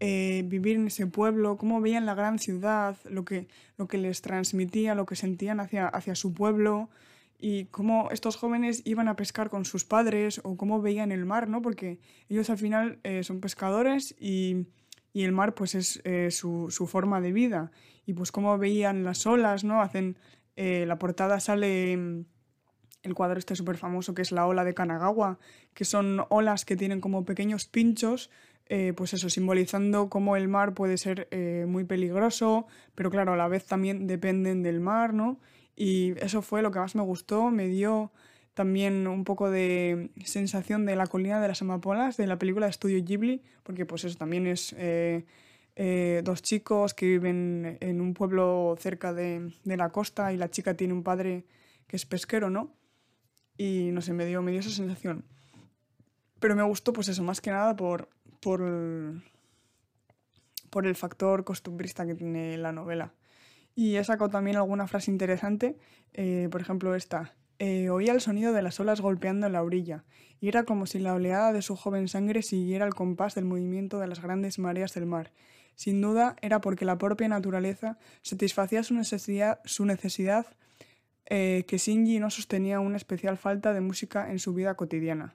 eh, 0.00 0.42
vivir 0.44 0.76
en 0.76 0.88
ese 0.88 1.06
pueblo, 1.06 1.56
cómo 1.56 1.80
veían 1.80 2.04
la 2.04 2.14
gran 2.14 2.38
ciudad, 2.38 2.98
lo 3.08 3.24
que, 3.24 3.48
lo 3.78 3.88
que 3.88 3.96
les 3.96 4.20
transmitía, 4.20 4.94
lo 4.94 5.06
que 5.06 5.16
sentían 5.16 5.60
hacia, 5.60 5.88
hacia 5.88 6.14
su 6.14 6.34
pueblo 6.34 6.90
y 7.38 7.64
cómo 7.66 8.10
estos 8.10 8.36
jóvenes 8.36 8.82
iban 8.84 9.08
a 9.08 9.16
pescar 9.16 9.48
con 9.48 9.64
sus 9.64 9.86
padres 9.86 10.42
o 10.44 10.58
cómo 10.58 10.82
veían 10.82 11.10
el 11.10 11.24
mar, 11.24 11.48
¿no? 11.48 11.62
Porque 11.62 12.00
ellos 12.28 12.50
al 12.50 12.58
final 12.58 12.98
eh, 13.02 13.24
son 13.24 13.40
pescadores 13.40 14.14
y, 14.20 14.66
y, 15.14 15.22
el 15.22 15.32
mar 15.32 15.54
pues 15.54 15.74
es 15.74 16.02
su, 16.36 16.66
su, 16.70 16.86
forma 16.86 17.22
de 17.22 17.32
vida 17.32 17.72
y 18.04 18.12
pues 18.12 18.30
cómo 18.30 18.58
veían 18.58 19.04
las 19.04 19.26
olas, 19.26 19.64
¿no? 19.64 19.80
Hacen, 19.80 20.18
la 20.54 20.98
portada 20.98 21.40
sale 21.40 22.26
el 23.02 23.14
cuadro 23.14 23.38
este 23.38 23.56
súper 23.56 23.76
famoso 23.76 24.14
que 24.14 24.22
es 24.22 24.32
la 24.32 24.46
ola 24.46 24.64
de 24.64 24.74
Kanagawa, 24.74 25.38
que 25.74 25.84
son 25.84 26.24
olas 26.28 26.64
que 26.64 26.76
tienen 26.76 27.00
como 27.00 27.24
pequeños 27.24 27.66
pinchos, 27.66 28.30
eh, 28.70 28.92
pues 28.94 29.14
eso, 29.14 29.30
simbolizando 29.30 30.10
cómo 30.10 30.36
el 30.36 30.48
mar 30.48 30.74
puede 30.74 30.98
ser 30.98 31.26
eh, 31.30 31.64
muy 31.66 31.84
peligroso, 31.84 32.66
pero 32.94 33.10
claro, 33.10 33.32
a 33.32 33.36
la 33.36 33.48
vez 33.48 33.64
también 33.64 34.06
dependen 34.06 34.62
del 34.62 34.80
mar, 34.80 35.14
¿no? 35.14 35.40
Y 35.74 36.12
eso 36.22 36.42
fue 36.42 36.60
lo 36.60 36.70
que 36.70 36.78
más 36.78 36.94
me 36.94 37.02
gustó, 37.02 37.50
me 37.50 37.66
dio 37.68 38.12
también 38.52 39.06
un 39.06 39.24
poco 39.24 39.50
de 39.50 40.10
sensación 40.24 40.84
de 40.84 40.96
la 40.96 41.06
colina 41.06 41.40
de 41.40 41.48
las 41.48 41.62
amapolas 41.62 42.16
de 42.16 42.26
la 42.26 42.38
película 42.38 42.66
de 42.66 42.70
Estudio 42.70 43.02
Ghibli, 43.02 43.40
porque 43.62 43.86
pues 43.86 44.04
eso 44.04 44.18
también 44.18 44.46
es 44.46 44.74
eh, 44.76 45.24
dos 46.24 46.42
chicos 46.42 46.92
que 46.92 47.06
viven 47.06 47.78
en 47.80 48.00
un 48.00 48.12
pueblo 48.12 48.76
cerca 48.78 49.12
de, 49.14 49.52
de 49.64 49.76
la 49.76 49.90
costa 49.90 50.32
y 50.32 50.36
la 50.36 50.50
chica 50.50 50.74
tiene 50.74 50.92
un 50.92 51.04
padre 51.04 51.44
que 51.86 51.96
es 51.96 52.04
pesquero, 52.04 52.50
¿no? 52.50 52.77
Y 53.58 53.90
no 53.92 54.00
sé, 54.00 54.14
me 54.14 54.24
dio, 54.24 54.40
me 54.40 54.52
dio 54.52 54.60
esa 54.60 54.70
sensación. 54.70 55.24
Pero 56.40 56.54
me 56.54 56.62
gustó 56.62 56.92
pues 56.92 57.08
eso, 57.08 57.22
más 57.24 57.40
que 57.40 57.50
nada 57.50 57.74
por, 57.76 58.08
por, 58.40 58.62
el, 58.62 59.22
por 60.70 60.86
el 60.86 60.94
factor 60.94 61.44
costumbrista 61.44 62.06
que 62.06 62.14
tiene 62.14 62.56
la 62.56 62.72
novela. 62.72 63.12
Y 63.74 63.96
he 63.96 64.04
sacado 64.04 64.30
también 64.30 64.56
alguna 64.56 64.86
frase 64.86 65.10
interesante, 65.10 65.76
eh, 66.14 66.48
por 66.50 66.60
ejemplo 66.60 66.94
esta. 66.94 67.34
Eh, 67.58 67.90
oía 67.90 68.12
el 68.12 68.20
sonido 68.20 68.52
de 68.52 68.62
las 68.62 68.78
olas 68.78 69.00
golpeando 69.00 69.48
en 69.48 69.52
la 69.52 69.64
orilla, 69.64 70.04
y 70.40 70.46
era 70.46 70.62
como 70.62 70.86
si 70.86 71.00
la 71.00 71.14
oleada 71.14 71.52
de 71.52 71.62
su 71.62 71.74
joven 71.74 72.06
sangre 72.06 72.42
siguiera 72.42 72.86
el 72.86 72.94
compás 72.94 73.34
del 73.34 73.44
movimiento 73.44 73.98
de 73.98 74.06
las 74.06 74.22
grandes 74.22 74.60
mareas 74.60 74.94
del 74.94 75.06
mar. 75.06 75.32
Sin 75.74 76.00
duda 76.00 76.36
era 76.40 76.60
porque 76.60 76.84
la 76.84 76.98
propia 76.98 77.28
naturaleza 77.28 77.98
satisfacía 78.22 78.84
su 78.84 78.94
necesidad, 78.94 79.60
su 79.64 79.84
necesidad 79.84 80.46
eh, 81.30 81.64
que 81.68 81.76
Shinji 81.76 82.20
no 82.20 82.30
sostenía 82.30 82.80
una 82.80 82.96
especial 82.96 83.36
falta 83.36 83.74
de 83.74 83.82
música 83.82 84.30
en 84.30 84.38
su 84.38 84.54
vida 84.54 84.74
cotidiana. 84.74 85.34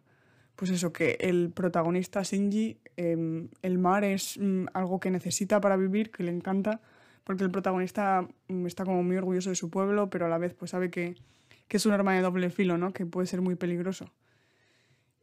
Pues 0.56 0.72
eso, 0.72 0.92
que 0.92 1.18
el 1.20 1.52
protagonista 1.52 2.24
Shinji, 2.24 2.80
em, 2.98 3.50
el 3.62 3.78
mar 3.78 4.04
es 4.04 4.40
mm, 4.40 4.66
algo 4.74 5.00
que 5.00 5.12
necesita 5.12 5.62
para 5.62 5.78
vivir, 5.78 6.10
que 6.10 6.24
le 6.24 6.32
encanta, 6.32 6.82
porque 7.24 7.44
el 7.44 7.52
protagonista 7.52 8.28
mm, 8.48 8.66
está 8.66 8.86
como 8.86 9.04
muy 9.04 9.18
orgulloso 9.18 9.52
de 9.52 9.56
su 9.56 9.70
pueblo, 9.70 10.10
pero 10.10 10.26
a 10.26 10.30
la 10.30 10.40
vez 10.40 10.56
pues 10.56 10.72
sabe 10.72 10.90
que, 10.90 11.16
es 11.70 11.88
un 11.88 11.92
arma 11.92 12.14
de 12.14 12.22
doble 12.22 12.52
filo, 12.52 12.78
¿no? 12.78 12.94
Que 12.94 13.08
puede 13.08 13.26
ser 13.26 13.42
muy 13.42 13.56
peligroso. 13.56 14.06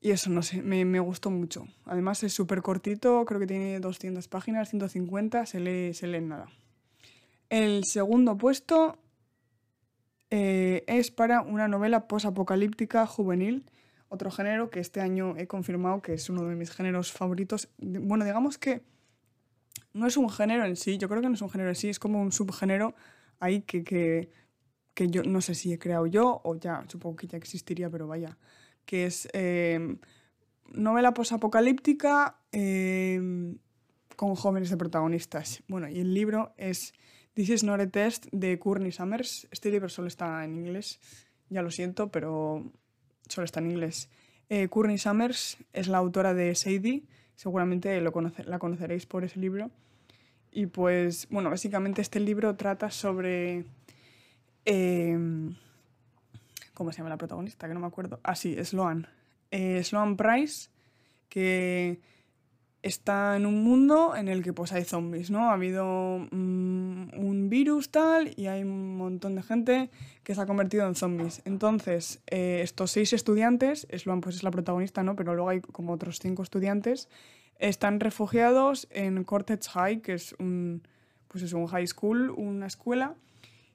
Y 0.00 0.10
eso, 0.10 0.30
no 0.30 0.42
sé, 0.42 0.62
me, 0.62 0.84
me 0.84 0.98
gustó 0.98 1.30
mucho. 1.30 1.68
Además 1.84 2.24
es 2.24 2.32
súper 2.32 2.60
cortito, 2.60 3.24
creo 3.24 3.38
que 3.38 3.46
tiene 3.46 3.78
200 3.78 4.26
páginas, 4.26 4.68
150, 4.70 5.46
se 5.46 5.60
lee, 5.60 5.94
se 5.94 6.08
lee 6.08 6.16
en 6.18 6.28
nada. 6.28 6.48
El 7.50 7.84
segundo 7.84 8.36
puesto 8.36 8.98
eh, 10.30 10.84
es 10.86 11.10
para 11.10 11.42
una 11.42 11.68
novela 11.68 12.06
posapocalíptica 12.06 13.06
juvenil, 13.06 13.64
otro 14.08 14.30
género 14.30 14.70
que 14.70 14.80
este 14.80 15.00
año 15.00 15.36
he 15.36 15.46
confirmado 15.46 16.02
que 16.02 16.14
es 16.14 16.28
uno 16.30 16.44
de 16.44 16.56
mis 16.56 16.70
géneros 16.70 17.12
favoritos. 17.12 17.68
Bueno, 17.78 18.24
digamos 18.24 18.58
que 18.58 18.82
no 19.92 20.06
es 20.06 20.16
un 20.16 20.28
género 20.30 20.64
en 20.64 20.76
sí, 20.76 20.98
yo 20.98 21.08
creo 21.08 21.20
que 21.20 21.28
no 21.28 21.34
es 21.34 21.42
un 21.42 21.50
género 21.50 21.70
en 21.70 21.76
sí, 21.76 21.88
es 21.88 21.98
como 21.98 22.20
un 22.20 22.32
subgénero 22.32 22.94
ahí 23.38 23.62
que, 23.62 23.84
que, 23.84 24.30
que 24.94 25.08
yo 25.08 25.22
no 25.22 25.40
sé 25.40 25.54
si 25.54 25.72
he 25.72 25.78
creado 25.78 26.06
yo 26.06 26.40
o 26.44 26.56
ya, 26.56 26.84
supongo 26.88 27.16
que 27.16 27.26
ya 27.26 27.38
existiría, 27.38 27.90
pero 27.90 28.06
vaya, 28.06 28.36
que 28.84 29.06
es 29.06 29.28
eh, 29.32 29.96
novela 30.72 31.14
posapocalíptica 31.14 32.36
eh, 32.52 33.56
con 34.16 34.34
jóvenes 34.34 34.70
de 34.70 34.76
protagonistas. 34.76 35.62
Bueno, 35.68 35.88
y 35.88 36.00
el 36.00 36.14
libro 36.14 36.52
es 36.56 36.92
This 37.40 37.48
is 37.48 37.64
not 37.64 37.80
a 37.80 37.86
test 37.86 38.26
de 38.32 38.58
Courtney 38.58 38.92
Summers. 38.92 39.48
Este 39.50 39.70
libro 39.70 39.88
solo 39.88 40.08
está 40.08 40.44
en 40.44 40.56
inglés, 40.56 41.00
ya 41.48 41.62
lo 41.62 41.70
siento, 41.70 42.10
pero 42.10 42.70
solo 43.30 43.46
está 43.46 43.60
en 43.60 43.70
inglés. 43.70 44.10
Eh, 44.50 44.68
Courtney 44.68 44.98
Summers 44.98 45.56
es 45.72 45.88
la 45.88 45.96
autora 45.96 46.34
de 46.34 46.54
Sadie, 46.54 47.02
seguramente 47.36 47.98
lo 48.02 48.12
la 48.44 48.58
conoceréis 48.58 49.06
por 49.06 49.24
ese 49.24 49.40
libro. 49.40 49.70
Y 50.52 50.66
pues, 50.66 51.28
bueno, 51.30 51.48
básicamente 51.48 52.02
este 52.02 52.20
libro 52.20 52.56
trata 52.56 52.90
sobre... 52.90 53.64
Em, 54.66 55.56
¿Cómo 56.74 56.92
se 56.92 56.98
llama 56.98 57.08
la 57.08 57.16
protagonista? 57.16 57.68
Que 57.68 57.72
no 57.72 57.80
me 57.80 57.86
acuerdo. 57.86 58.20
Ah, 58.22 58.34
sí, 58.34 58.54
Sloan. 58.62 59.06
Eh, 59.50 59.82
Sloan 59.82 60.18
Price, 60.18 60.68
que 61.30 62.02
está 62.82 63.36
en 63.36 63.46
un 63.46 63.62
mundo 63.62 64.14
en 64.16 64.28
el 64.28 64.42
que 64.42 64.52
pues 64.52 64.72
hay 64.72 64.84
zombies, 64.84 65.30
¿no? 65.30 65.50
Ha 65.50 65.54
habido 65.54 66.18
mm, 66.30 66.69
un 67.16 67.48
virus 67.48 67.90
tal 67.90 68.32
y 68.36 68.46
hay 68.46 68.62
un 68.62 68.96
montón 68.96 69.34
de 69.34 69.42
gente 69.42 69.90
que 70.22 70.34
se 70.34 70.40
ha 70.40 70.46
convertido 70.46 70.86
en 70.86 70.94
zombies. 70.94 71.42
Entonces, 71.44 72.20
eh, 72.26 72.60
estos 72.62 72.90
seis 72.92 73.12
estudiantes, 73.12 73.86
Sloan 73.96 74.20
pues 74.20 74.36
es 74.36 74.42
la 74.42 74.50
protagonista, 74.50 75.02
¿no? 75.02 75.16
Pero 75.16 75.34
luego 75.34 75.50
hay 75.50 75.60
como 75.60 75.92
otros 75.92 76.18
cinco 76.20 76.42
estudiantes, 76.42 77.08
están 77.58 78.00
refugiados 78.00 78.88
en 78.90 79.24
Cortex 79.24 79.68
High, 79.68 80.00
que 80.00 80.14
es 80.14 80.34
un, 80.38 80.82
pues 81.28 81.44
es 81.44 81.52
un 81.52 81.66
high 81.66 81.86
school, 81.86 82.30
una 82.30 82.66
escuela, 82.66 83.14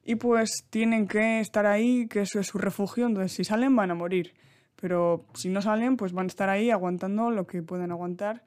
y 0.03 0.15
pues 0.15 0.65
tienen 0.69 1.07
que 1.07 1.39
estar 1.39 1.65
ahí, 1.65 2.07
que 2.07 2.21
eso 2.21 2.39
es 2.39 2.47
su 2.47 2.57
refugio, 2.57 3.05
entonces 3.05 3.31
si 3.31 3.43
salen 3.43 3.75
van 3.75 3.91
a 3.91 3.95
morir, 3.95 4.33
pero 4.75 5.25
si 5.33 5.49
no 5.49 5.61
salen 5.61 5.97
pues 5.97 6.13
van 6.13 6.25
a 6.25 6.27
estar 6.27 6.49
ahí 6.49 6.69
aguantando 6.69 7.31
lo 7.31 7.47
que 7.47 7.63
pueden 7.63 7.91
aguantar 7.91 8.43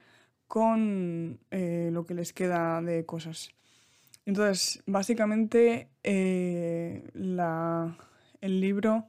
con 0.46 1.38
eh, 1.50 1.90
lo 1.92 2.04
que 2.04 2.14
les 2.14 2.32
queda 2.32 2.80
de 2.80 3.04
cosas. 3.04 3.50
Entonces, 4.28 4.82
básicamente 4.84 5.88
eh, 6.02 7.02
el 7.14 8.60
libro 8.60 9.08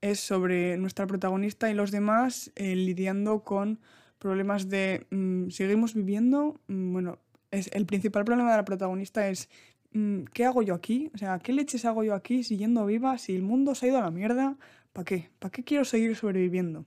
es 0.00 0.18
sobre 0.18 0.76
nuestra 0.76 1.06
protagonista 1.06 1.70
y 1.70 1.74
los 1.74 1.92
demás 1.92 2.50
eh, 2.56 2.74
lidiando 2.74 3.44
con 3.44 3.78
problemas 4.18 4.68
de 4.68 5.06
mm, 5.10 5.50
seguimos 5.50 5.94
viviendo, 5.94 6.60
mm, 6.66 6.92
bueno, 6.92 7.20
es, 7.52 7.70
el 7.72 7.86
principal 7.86 8.24
problema 8.24 8.50
de 8.50 8.56
la 8.56 8.64
protagonista 8.64 9.28
es 9.28 9.48
mm, 9.92 10.24
¿qué 10.32 10.44
hago 10.44 10.62
yo 10.62 10.74
aquí? 10.74 11.08
O 11.14 11.18
sea, 11.18 11.38
¿qué 11.38 11.52
leches 11.52 11.84
hago 11.84 12.02
yo 12.02 12.12
aquí 12.14 12.42
siguiendo 12.42 12.84
viva 12.84 13.16
si 13.16 13.36
el 13.36 13.42
mundo 13.42 13.76
se 13.76 13.86
ha 13.86 13.88
ido 13.90 13.98
a 13.98 14.02
la 14.02 14.10
mierda? 14.10 14.56
¿Para 14.92 15.04
qué? 15.04 15.30
¿Para 15.38 15.52
qué 15.52 15.62
quiero 15.62 15.84
seguir 15.84 16.16
sobreviviendo? 16.16 16.84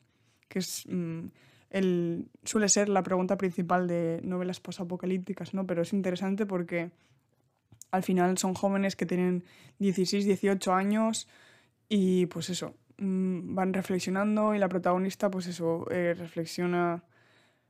Que 0.50 0.60
es 0.60 0.86
el, 1.70 2.28
suele 2.44 2.68
ser 2.68 2.90
la 2.90 3.02
pregunta 3.02 3.38
principal 3.38 3.88
de 3.88 4.20
novelas 4.26 4.60
posapocalípticas, 4.60 5.54
¿no? 5.54 5.66
Pero 5.66 5.84
es 5.84 5.94
interesante 5.94 6.46
porque 6.46 6.92
al 7.92 8.04
final 8.04 8.38
son 8.38 8.54
jóvenes 8.54 8.96
que 8.96 9.06
tienen 9.06 9.44
16, 9.80 10.26
18 10.26 10.74
años 10.74 11.28
y 11.90 12.26
pues 12.28 12.50
eso, 12.50 12.76
mm, 12.98 13.54
van 13.54 13.74
reflexionando 13.74 14.56
y 14.56 14.60
la 14.60 14.70
protagonista 14.70 15.30
pues 15.30 15.48
eso, 15.48 15.86
eh, 15.92 16.16
reflexiona 16.18 17.04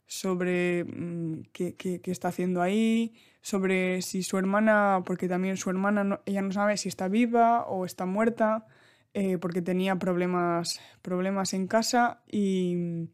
sobre 0.05 0.83
mm, 0.83 1.43
qué, 1.53 2.01
está 2.05 2.27
haciendo 2.27 2.61
ahí, 2.61 3.13
sobre 3.41 4.01
si 4.01 4.23
su 4.23 4.37
hermana, 4.37 5.03
porque 5.05 5.27
también 5.27 5.57
su 5.57 5.69
hermana, 5.69 6.19
ella 6.25 6.41
no 6.41 6.51
sabe 6.51 6.77
si 6.77 6.89
está 6.89 7.07
viva 7.07 7.65
o 7.65 7.85
está 7.85 8.05
muerta, 8.05 8.67
eh, 9.13 9.37
porque 9.37 9.61
tenía 9.61 9.97
problemas, 9.97 10.81
problemas 11.01 11.53
en 11.53 11.67
casa 11.67 12.21
y, 12.29 13.07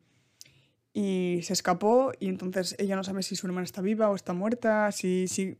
y 0.94 1.40
se 1.44 1.54
escapó 1.54 2.12
y 2.20 2.30
entonces 2.30 2.76
ella 2.80 2.96
no 2.96 3.04
sabe 3.04 3.22
si 3.24 3.36
su 3.36 3.46
hermana 3.48 3.66
está 3.66 3.82
viva 3.82 4.10
o 4.10 4.16
está 4.16 4.34
muerta, 4.34 4.92
si, 4.92 5.28
si 5.28 5.58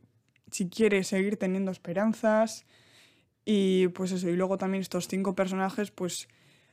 si 0.50 0.68
quiere 0.68 1.04
seguir 1.04 1.36
teniendo 1.36 1.70
esperanzas. 1.70 2.66
Y 3.44 3.88
pues 3.88 4.12
eso, 4.12 4.28
y 4.28 4.36
luego 4.36 4.58
también 4.58 4.82
estos 4.82 5.08
cinco 5.08 5.34
personajes, 5.34 5.90
pues 5.90 6.28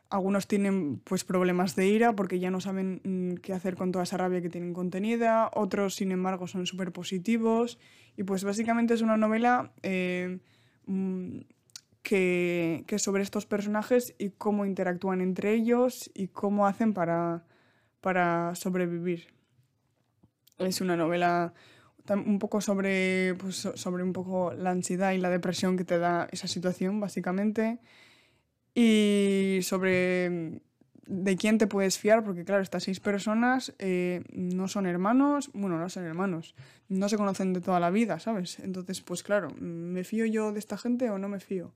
algunos 0.09 0.47
tienen 0.47 0.99
pues 0.99 1.23
problemas 1.23 1.75
de 1.75 1.88
ira 1.88 2.15
porque 2.15 2.39
ya 2.39 2.51
no 2.51 2.61
saben 2.61 3.01
mm, 3.03 3.35
qué 3.41 3.53
hacer 3.53 3.75
con 3.75 3.91
toda 3.91 4.03
esa 4.03 4.17
rabia 4.17 4.41
que 4.41 4.49
tienen 4.49 4.73
contenida, 4.73 5.49
otros 5.53 5.95
sin 5.95 6.11
embargo 6.11 6.47
son 6.47 6.65
súper 6.65 6.91
positivos 6.91 7.79
y 8.15 8.23
pues 8.23 8.43
básicamente 8.43 8.93
es 8.93 9.01
una 9.01 9.17
novela 9.17 9.73
eh, 9.83 10.39
mm, 10.85 11.39
que, 12.03 12.83
que, 12.88 12.99
sobre 12.99 13.23
estos 13.23 13.45
personajes 13.45 14.13
y 14.19 14.29
cómo 14.29 14.65
interactúan 14.65 15.21
entre 15.21 15.53
ellos 15.53 16.11
y 16.13 16.27
cómo 16.27 16.67
hacen 16.67 16.93
para, 16.93 17.45
para 17.99 18.53
sobrevivir. 18.53 19.33
Es 20.59 20.81
una 20.81 20.95
novela 20.95 21.53
un 22.13 22.39
poco 22.39 22.61
sobre, 22.61 23.35
pues, 23.35 23.67
sobre 23.75 24.03
un 24.03 24.13
poco 24.13 24.53
la 24.53 24.71
ansiedad 24.71 25.13
y 25.13 25.17
la 25.17 25.29
depresión 25.29 25.77
que 25.77 25.85
te 25.85 25.97
da 25.97 26.27
esa 26.31 26.47
situación, 26.47 26.99
básicamente. 26.99 27.79
Y 28.73 29.59
sobre 29.61 30.29
mm, 30.29 30.57
de 31.07 31.37
quién 31.37 31.57
te 31.57 31.67
puedes 31.67 31.97
fiar, 31.97 32.23
porque 32.23 32.43
claro, 32.43 32.61
estas 32.61 32.83
seis 32.83 32.99
personas 32.99 33.73
eh, 33.79 34.23
no 34.31 34.67
son 34.67 34.85
hermanos, 34.85 35.49
bueno, 35.53 35.79
no 35.79 35.89
son 35.89 36.05
hermanos, 36.05 36.55
no 36.89 37.09
se 37.09 37.17
conocen 37.17 37.53
de 37.53 37.61
toda 37.61 37.79
la 37.79 37.91
vida, 37.91 38.19
¿sabes? 38.19 38.59
Entonces, 38.59 39.01
pues 39.01 39.23
claro, 39.23 39.49
¿me 39.59 40.03
fío 40.03 40.25
yo 40.25 40.51
de 40.51 40.59
esta 40.59 40.77
gente 40.77 41.09
o 41.09 41.17
no 41.17 41.29
me 41.29 41.39
fío? 41.39 41.73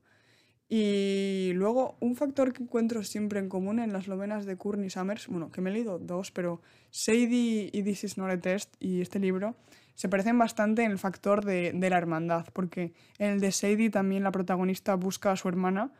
Y 0.72 1.50
luego, 1.54 1.96
un 1.98 2.14
factor 2.14 2.52
que 2.52 2.62
encuentro 2.62 3.02
siempre 3.02 3.40
en 3.40 3.48
común 3.48 3.80
en 3.80 3.92
las 3.92 4.06
novenas 4.06 4.46
de 4.46 4.56
Courtney 4.56 4.88
Summers, 4.88 5.26
bueno, 5.26 5.50
que 5.50 5.60
me 5.60 5.70
he 5.70 5.72
leído 5.72 5.98
dos, 5.98 6.30
pero 6.30 6.60
Sadie 6.90 7.70
y 7.72 7.82
This 7.82 8.04
is 8.04 8.18
not 8.18 8.30
a 8.30 8.40
test 8.40 8.72
y 8.78 9.00
este 9.00 9.18
libro 9.18 9.56
se 10.00 10.08
parecen 10.08 10.38
bastante 10.38 10.82
en 10.82 10.92
el 10.92 10.98
factor 10.98 11.44
de, 11.44 11.74
la 11.74 11.98
hermandad, 11.98 12.46
porque 12.54 12.94
en 13.18 13.32
el 13.32 13.40
de 13.40 13.52
Sadie 13.52 13.90
también 13.90 14.24
la 14.24 14.32
protagonista 14.32 14.94
busca 14.94 15.30
a 15.30 15.36
su 15.36 15.46
hermana 15.46 15.92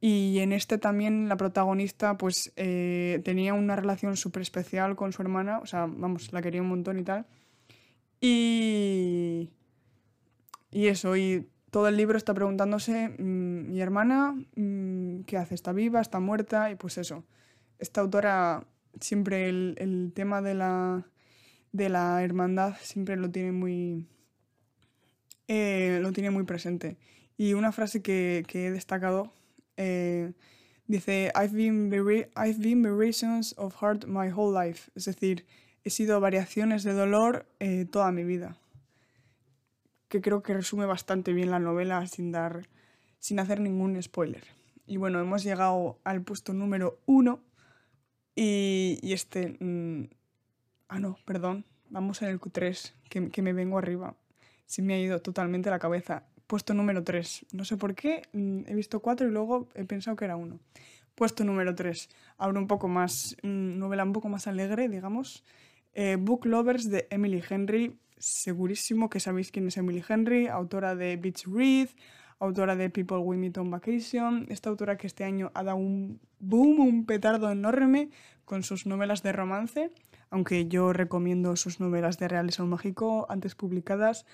y 0.00 0.40
en 0.40 0.50
este 0.50 0.78
también 0.78 1.28
la 1.28 1.36
protagonista 1.36 2.18
pues 2.18 2.52
eh, 2.56 3.22
tenía 3.24 3.54
una 3.54 3.76
relación 3.76 4.16
súper 4.16 4.42
especial 4.42 4.96
con 4.96 5.12
su 5.12 5.22
hermana, 5.22 5.60
o 5.60 5.66
sea, 5.66 5.86
vamos, 5.86 6.32
la 6.32 6.42
quería 6.42 6.60
un 6.60 6.70
montón 6.70 6.98
y 6.98 7.04
tal. 7.04 7.24
Y, 8.20 9.50
y 10.72 10.88
eso, 10.88 11.14
y 11.16 11.48
todo 11.70 11.86
el 11.86 11.96
libro 11.96 12.18
está 12.18 12.34
preguntándose, 12.34 13.10
mm, 13.10 13.70
mi 13.70 13.80
hermana, 13.80 14.34
mm, 14.56 15.20
¿qué 15.20 15.36
hace? 15.36 15.54
¿Está 15.54 15.72
viva? 15.72 16.00
¿Está 16.00 16.18
muerta? 16.18 16.68
Y 16.72 16.74
pues 16.74 16.98
eso, 16.98 17.22
esta 17.78 18.00
autora 18.00 18.66
siempre 19.00 19.48
el, 19.48 20.10
tema 20.16 20.42
de 20.42 20.54
la, 20.54 21.06
de 21.72 21.88
la 21.88 22.22
hermandad 22.22 22.76
siempre 22.82 23.16
lo 23.16 23.30
tiene 23.30 23.52
muy, 23.52 24.06
eh, 25.48 25.98
lo 26.00 26.12
tiene 26.12 26.30
muy 26.30 26.44
presente. 26.44 26.96
Y 27.36 27.54
una 27.54 27.72
frase 27.72 28.02
que, 28.02 28.44
he 28.52 28.70
destacado 28.70 29.32
eh, 29.76 30.32
dice, 30.86 31.32
I've 31.34 31.54
been, 31.54 31.90
I've 32.36 32.60
been 32.60 32.82
variations 32.82 33.54
of 33.56 33.74
heart 33.80 34.06
my 34.06 34.30
whole 34.30 34.52
life. 34.52 34.90
Es 34.94 35.06
decir, 35.06 35.46
he 35.84 35.90
sido 35.90 36.20
variaciones 36.20 36.82
de 36.82 36.92
dolor 36.92 37.46
eh, 37.58 37.86
toda 37.90 38.12
mi 38.12 38.24
vida 38.24 38.58
que 40.10 40.20
creo 40.20 40.42
que 40.42 40.52
resume 40.52 40.86
bastante 40.86 41.32
bien 41.32 41.50
la 41.50 41.60
novela 41.60 42.04
sin 42.08 42.32
dar 42.32 42.68
sin 43.20 43.38
hacer 43.38 43.60
ningún 43.60 44.02
spoiler. 44.02 44.42
Y 44.86 44.96
bueno, 44.96 45.20
hemos 45.20 45.44
llegado 45.44 46.00
al 46.04 46.22
puesto 46.22 46.52
número 46.52 46.98
uno 47.06 47.40
y, 48.34 48.98
este... 49.12 49.56
Mm, 49.60 50.08
ah, 50.90 50.98
no, 50.98 51.16
perdón. 51.24 51.64
Vamos 51.88 52.22
en 52.22 52.28
el 52.28 52.40
Q3, 52.40 52.92
que, 53.08 53.42
me 53.42 53.52
vengo 53.52 53.78
arriba. 53.78 54.14
Se 54.66 54.82
me 54.82 54.94
ha 54.94 55.00
ido 55.00 55.20
totalmente 55.20 55.70
la 55.70 55.78
cabeza. 55.78 56.24
Puesto 56.46 56.74
número 56.74 57.02
3. 57.02 57.46
No 57.52 57.64
sé 57.64 57.76
por 57.76 57.94
qué. 57.94 58.22
Mm, 58.32 58.62
he 58.66 58.74
visto 58.74 59.00
cuatro 59.00 59.26
y 59.26 59.30
luego 59.30 59.68
he 59.74 59.84
pensado 59.84 60.16
que 60.16 60.26
era 60.26 60.36
uno. 60.36 60.60
Puesto 61.14 61.44
número 61.44 61.74
3. 61.74 62.08
Ahora 62.38 62.58
un 62.60 62.66
poco 62.66 62.86
más... 62.86 63.36
Mm, 63.42 63.78
novela 63.78 64.04
un 64.04 64.12
poco 64.12 64.28
más 64.28 64.46
alegre, 64.46 64.88
digamos. 64.88 65.44
Eh, 65.94 66.16
Book 66.20 66.46
Lovers 66.46 66.88
de 66.90 67.08
Emily 67.10 67.42
Henry 67.48 67.98
segurísimo 68.20 69.10
que 69.10 69.18
sabéis 69.18 69.50
quién 69.50 69.66
es 69.66 69.76
Emily 69.76 70.04
Henry, 70.06 70.46
autora 70.46 70.94
de 70.94 71.16
Beach 71.16 71.46
Read, 71.46 71.88
autora 72.38 72.76
de 72.76 72.90
People 72.90 73.18
We 73.18 73.36
Meet 73.36 73.58
on 73.58 73.70
Vacation, 73.70 74.46
esta 74.50 74.70
autora 74.70 74.96
que 74.96 75.06
este 75.06 75.24
año 75.24 75.50
ha 75.54 75.64
dado 75.64 75.78
un 75.78 76.20
boom, 76.38 76.80
un 76.80 77.06
petardo 77.06 77.50
enorme 77.50 78.10
con 78.44 78.62
sus 78.62 78.86
novelas 78.86 79.22
de 79.22 79.32
romance, 79.32 79.90
aunque 80.30 80.66
yo 80.66 80.92
recomiendo 80.92 81.56
sus 81.56 81.80
novelas 81.80 82.18
de 82.18 82.28
realismo 82.28 82.66
mágico 82.66 83.26
antes 83.28 83.54
publicadas 83.54 84.26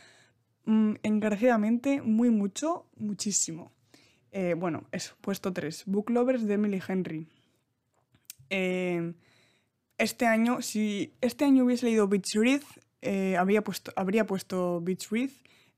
mmm, 0.64 0.94
encarecidamente 1.02 2.02
muy 2.02 2.30
mucho, 2.30 2.86
muchísimo. 2.96 3.72
Eh, 4.32 4.54
bueno, 4.56 4.84
eso, 4.92 5.14
puesto 5.20 5.52
3, 5.52 5.84
Book 5.86 6.10
Lovers 6.10 6.46
de 6.46 6.54
Emily 6.54 6.82
Henry. 6.86 7.26
Eh, 8.50 9.14
este 9.98 10.26
año, 10.26 10.60
si 10.60 11.14
este 11.20 11.44
año 11.44 11.64
hubiese 11.64 11.86
leído 11.86 12.06
Beach 12.06 12.34
Read, 12.34 12.62
eh, 13.00 13.36
había 13.36 13.62
puesto, 13.62 13.92
habría 13.96 14.26
puesto 14.26 14.80
Beach 14.82 15.08
Read, 15.10 15.30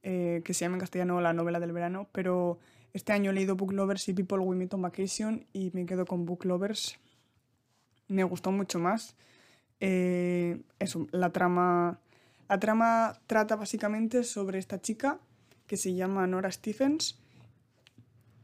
eh, 0.02 0.42
que 0.44 0.54
se 0.54 0.64
llama 0.64 0.76
en 0.76 0.80
castellano 0.80 1.20
La 1.20 1.32
novela 1.32 1.60
del 1.60 1.72
verano, 1.72 2.08
pero 2.12 2.58
este 2.92 3.12
año 3.12 3.30
he 3.30 3.34
leído 3.34 3.54
Book 3.54 3.72
Lovers 3.72 4.08
y 4.08 4.14
People 4.14 4.38
We 4.38 4.56
Meet 4.56 4.74
on 4.74 4.82
Vacation 4.82 5.46
y 5.52 5.70
me 5.72 5.86
quedo 5.86 6.04
con 6.04 6.24
Book 6.24 6.44
Lovers. 6.44 6.98
Me 8.08 8.24
gustó 8.24 8.50
mucho 8.50 8.78
más. 8.78 9.14
Eh, 9.80 10.60
la 11.12 11.30
trama, 11.30 12.00
la 12.48 12.58
trama 12.58 13.20
trata 13.26 13.56
básicamente 13.56 14.24
sobre 14.24 14.58
esta 14.58 14.80
chica 14.80 15.18
que 15.66 15.76
se 15.76 15.94
llama 15.94 16.26
Nora 16.26 16.50
Stephens 16.50 17.18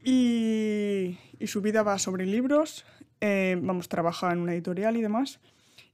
y, 0.03 1.17
y 1.39 1.47
su 1.47 1.61
vida 1.61 1.83
va 1.83 1.99
sobre 1.99 2.25
libros. 2.25 2.85
vamos, 3.21 3.89
trabaja 3.89 4.31
en 4.31 4.39
una 4.39 4.53
editorial 4.53 4.97
y 4.97 5.01
demás 5.01 5.39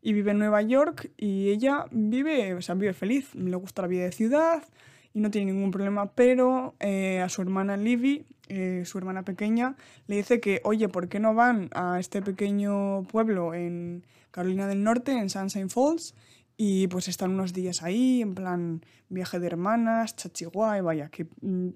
y 0.01 0.13
vive 0.13 0.31
en 0.31 0.39
Nueva 0.39 0.61
York 0.61 1.11
y 1.17 1.49
ella 1.49 1.85
vive, 1.91 2.55
o 2.55 2.61
sea, 2.61 2.75
vive 2.75 2.93
feliz, 2.93 3.33
le 3.35 3.55
gusta 3.55 3.83
la 3.83 3.87
vida 3.87 4.03
de 4.03 4.11
ciudad 4.11 4.63
y 5.13 5.19
no 5.19 5.31
tiene 5.31 5.51
ningún 5.51 5.71
problema, 5.71 6.11
pero 6.11 6.75
eh, 6.79 7.19
a 7.19 7.29
su 7.29 7.41
hermana 7.41 7.77
Livy, 7.77 8.25
eh, 8.47 8.83
su 8.85 8.97
hermana 8.97 9.23
pequeña, 9.23 9.75
le 10.07 10.17
dice 10.17 10.39
que, 10.39 10.61
oye, 10.63 10.87
¿por 10.87 11.09
qué 11.09 11.19
no 11.19 11.33
van 11.33 11.69
a 11.73 11.99
este 11.99 12.21
pequeño 12.21 13.03
pueblo 13.03 13.53
en 13.53 14.05
Carolina 14.31 14.67
del 14.67 14.83
Norte, 14.83 15.11
en 15.11 15.29
Sunshine 15.29 15.69
Falls, 15.69 16.15
y 16.57 16.87
pues 16.87 17.07
están 17.07 17.31
unos 17.31 17.53
días 17.53 17.81
ahí, 17.81 18.21
en 18.21 18.35
plan 18.35 18.81
viaje 19.09 19.39
de 19.39 19.47
hermanas, 19.47 20.15
chachiguay, 20.15 20.81
vaya, 20.81 21.09
que 21.09 21.25
mm, 21.41 21.69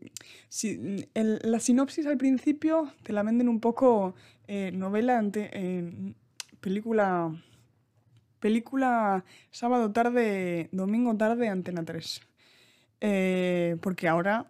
si, 0.48 1.08
la 1.14 1.60
sinopsis 1.60 2.06
al 2.06 2.18
principio 2.18 2.92
te 3.04 3.12
la 3.12 3.24
venden 3.24 3.50
un 3.50 3.60
poco 3.60 4.16
eh, 4.48 4.72
novela, 4.74 5.24
película, 6.62 7.32
película 8.40 9.26
sábado 9.50 9.92
tarde, 9.92 10.70
domingo 10.72 11.18
tarde, 11.18 11.50
Antena 11.50 11.84
3. 11.84 12.22
Eh, 13.08 13.78
porque 13.82 14.08
ahora 14.08 14.48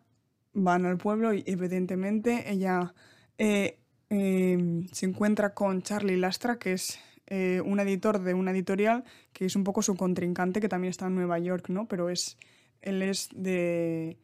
van 0.54 0.86
al 0.86 0.98
pueblo 0.98 1.34
y 1.34 1.44
evidentemente 1.46 2.50
ella 2.50 2.94
eh, 3.38 3.80
se 4.10 5.06
encuentra 5.06 5.54
con 5.54 5.82
Charlie 5.82 6.16
Lastra, 6.16 6.58
que 6.58 6.72
es 6.72 6.98
eh, 7.28 7.62
un 7.66 7.82
editor 7.82 8.22
de 8.22 8.34
una 8.34 8.52
editorial 8.52 9.04
que 9.34 9.44
es 9.44 9.58
un 9.58 9.66
poco 9.66 9.82
su 9.82 9.98
contrincante, 9.98 10.62
que 10.62 10.70
también 10.70 10.92
está 10.92 11.08
en 11.08 11.16
Nueva 11.16 11.38
York, 11.38 11.68
¿no? 11.68 11.90
Pero 11.90 12.10
es, 12.10 12.38
él 12.82 13.02
es 13.02 13.28
de, 13.36 14.16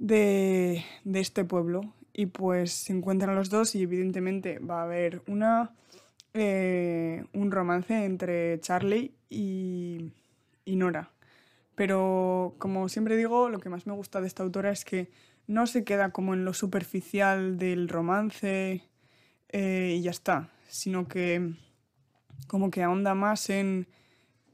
de, 0.00 0.82
este 1.14 1.44
pueblo. 1.44 1.82
Y 2.12 2.26
pues 2.26 2.72
se 2.72 2.92
encuentran 2.92 3.36
los 3.36 3.48
dos 3.48 3.76
y 3.76 3.82
evidentemente 3.84 4.58
va 4.58 4.80
a 4.80 4.84
haber 4.84 5.22
una, 5.28 5.70
un 6.34 7.50
romance 7.52 8.04
entre 8.04 8.58
Charlie 8.58 9.14
y 9.30 10.10
Nora. 10.66 11.12
Pero 11.74 12.54
como 12.58 12.88
siempre 12.88 13.16
digo, 13.16 13.48
lo 13.48 13.58
que 13.58 13.68
más 13.68 13.86
me 13.86 13.94
gusta 13.94 14.20
de 14.20 14.26
esta 14.26 14.42
autora 14.42 14.70
es 14.70 14.84
que 14.84 15.10
no 15.46 15.66
se 15.66 15.84
queda 15.84 16.10
como 16.10 16.34
en 16.34 16.44
lo 16.44 16.54
superficial 16.54 17.58
del 17.58 17.88
romance 17.88 18.88
eh, 19.48 19.96
y 19.98 20.02
ya 20.02 20.10
está, 20.10 20.50
sino 20.68 21.08
que 21.08 21.54
como 22.46 22.70
que 22.70 22.82
ahonda 22.82 23.14
más 23.14 23.50
en, 23.50 23.88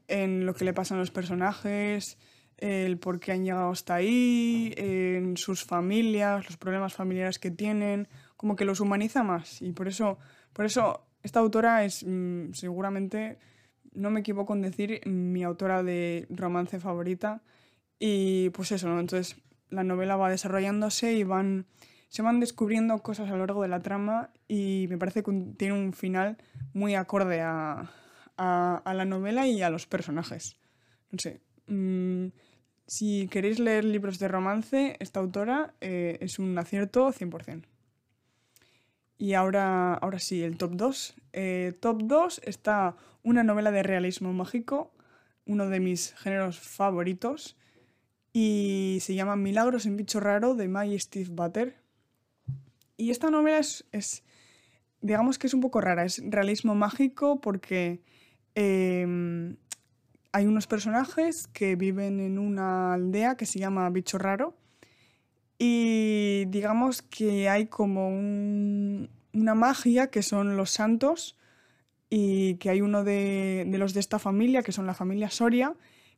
en 0.07 0.45
lo 0.45 0.53
que 0.53 0.65
le 0.65 0.73
pasa 0.73 0.95
a 0.95 0.97
los 0.97 1.11
personajes, 1.11 2.17
el 2.57 2.97
por 2.97 3.19
qué 3.19 3.31
han 3.31 3.45
llegado 3.45 3.71
hasta 3.71 3.95
ahí, 3.95 4.73
en 4.77 5.37
sus 5.37 5.63
familias, 5.63 6.45
los 6.45 6.57
problemas 6.57 6.93
familiares 6.93 7.39
que 7.39 7.51
tienen, 7.51 8.07
como 8.35 8.55
que 8.55 8.65
los 8.65 8.79
humaniza 8.79 9.23
más. 9.23 9.61
Y 9.61 9.71
por 9.71 9.87
eso, 9.87 10.17
por 10.53 10.65
eso 10.65 11.05
esta 11.23 11.39
autora 11.39 11.85
es 11.85 12.03
mm, 12.05 12.53
seguramente, 12.53 13.37
no 13.93 14.09
me 14.09 14.21
equivoco 14.21 14.53
en 14.53 14.61
decir, 14.61 15.01
mi 15.05 15.43
autora 15.43 15.83
de 15.83 16.27
romance 16.29 16.79
favorita. 16.79 17.41
Y 17.99 18.49
pues 18.51 18.71
eso. 18.71 18.87
Entonces 18.99 19.35
la 19.69 19.83
novela 19.83 20.15
va 20.15 20.29
desarrollándose 20.29 21.13
y 21.13 21.23
van, 21.23 21.67
se 22.07 22.21
van 22.21 22.39
descubriendo 22.39 22.97
cosas 22.99 23.29
a 23.29 23.33
lo 23.33 23.39
largo 23.39 23.61
de 23.61 23.67
la 23.67 23.81
trama 23.81 24.31
y 24.47 24.87
me 24.89 24.97
parece 24.97 25.23
que 25.23 25.31
tiene 25.57 25.73
un 25.73 25.93
final 25.93 26.37
muy 26.73 26.95
acorde 26.95 27.41
a, 27.41 27.91
la 28.37 29.05
novela 29.05 29.47
y 29.47 29.61
a 29.61 29.69
los 29.69 29.85
personajes. 29.85 30.57
No 31.11 31.19
sé. 31.19 31.41
Mm, 31.67 32.27
si 32.87 33.27
queréis 33.27 33.59
leer 33.59 33.83
libros 33.83 34.17
de 34.17 34.27
romance, 34.27 34.95
esta 34.99 35.19
autora 35.19 35.73
eh, 35.81 36.17
es 36.21 36.39
un 36.39 36.57
acierto 36.57 37.11
100%. 37.11 37.65
Y 39.19 39.33
ahora, 39.33 39.95
ahora 39.95 40.17
sí, 40.17 40.41
el 40.41 40.57
top 40.57 40.71
2. 40.75 41.15
Eh, 41.33 41.77
top 41.81 42.03
2 42.03 42.41
está 42.45 42.95
una 43.21 43.43
novela 43.43 43.69
de 43.69 43.83
realismo 43.83 44.31
mágico, 44.31 44.93
uno 45.45 45.67
de 45.67 45.81
mis 45.81 46.13
géneros 46.13 46.57
favoritos, 46.57 47.57
y 48.31 48.99
se 49.01 49.15
llama 49.15 49.35
Milagros 49.35 49.85
en 49.85 49.97
Bicho 49.97 50.21
Raro 50.21 50.55
de 50.55 50.69
Maggie 50.69 50.97
Steve 50.97 51.27
Butter. 51.29 51.75
Y 52.95 53.11
esta 53.11 53.29
novela 53.29 53.59
es, 53.59 54.23
digamos 55.01 55.37
que 55.37 55.47
es 55.47 55.53
un 55.53 55.59
poco 55.59 55.81
rara, 55.81 56.05
es 56.05 56.21
realismo 56.25 56.73
mágico 56.73 57.41
porque 57.41 58.01
em, 58.55 59.57
hay 60.31 60.45
unos 60.45 60.65
personajes 60.65 61.47
que 61.47 61.75
viven 61.75 62.21
en 62.21 62.39
una 62.39 62.93
aldea 62.93 63.35
que 63.35 63.45
se 63.45 63.59
llama 63.59 63.89
Bicho 63.89 64.17
Raro 64.17 64.58
y 65.59 66.45
digamos 66.45 67.03
que 67.03 67.49
hay 67.49 67.67
como 67.67 68.07
una 68.09 69.55
magia 69.55 70.07
que 70.07 70.23
son 70.23 70.57
los 70.57 70.71
santos 70.71 71.37
y 72.09 72.55
que 72.55 72.71
hay 72.71 72.81
uno 72.81 73.03
de, 73.03 73.69
los 73.77 73.93
de 73.93 73.99
esta 73.99 74.17
familia, 74.17 74.63
que 74.63 74.71
son 74.71 74.87
la 74.87 74.95
familia 74.95 75.29
Soria, 75.29 75.75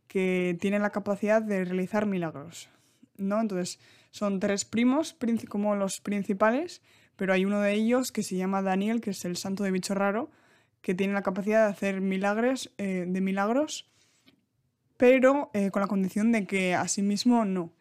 que 0.07 0.55
tiene 0.61 0.79
la 0.79 0.91
capacidad 0.91 1.41
de 1.41 1.65
realizar 1.65 2.05
milagros. 2.05 2.69
¿no? 3.17 3.41
Entonces 3.41 3.79
son 4.11 4.39
tres 4.39 4.63
primos 4.63 5.17
como 5.49 5.75
los 5.75 5.99
principales 5.99 6.81
pero 7.21 7.33
hay 7.33 7.45
uno 7.45 7.61
de 7.61 7.73
ellos 7.73 8.11
que 8.11 8.23
se 8.23 8.35
llama 8.35 8.63
Daniel, 8.63 8.99
que 8.99 9.11
es 9.11 9.25
el 9.25 9.37
santo 9.37 9.63
de 9.63 9.69
bicho 9.69 9.93
raro, 9.93 10.31
que 10.81 10.95
tiene 10.95 11.13
la 11.13 11.21
capacidad 11.21 11.65
de 11.65 11.71
hacer 11.71 12.01
milagros, 12.01 12.71
eh, 12.79 13.05
de 13.07 13.21
milagros, 13.21 13.87
pero 14.97 15.51
eh, 15.53 15.69
con 15.69 15.83
la 15.83 15.87
condición 15.87 16.31
de 16.31 16.47
que 16.47 16.73
a 16.73 16.87
sí 16.87 17.03
mismo 17.03 17.45
no. 17.45 17.73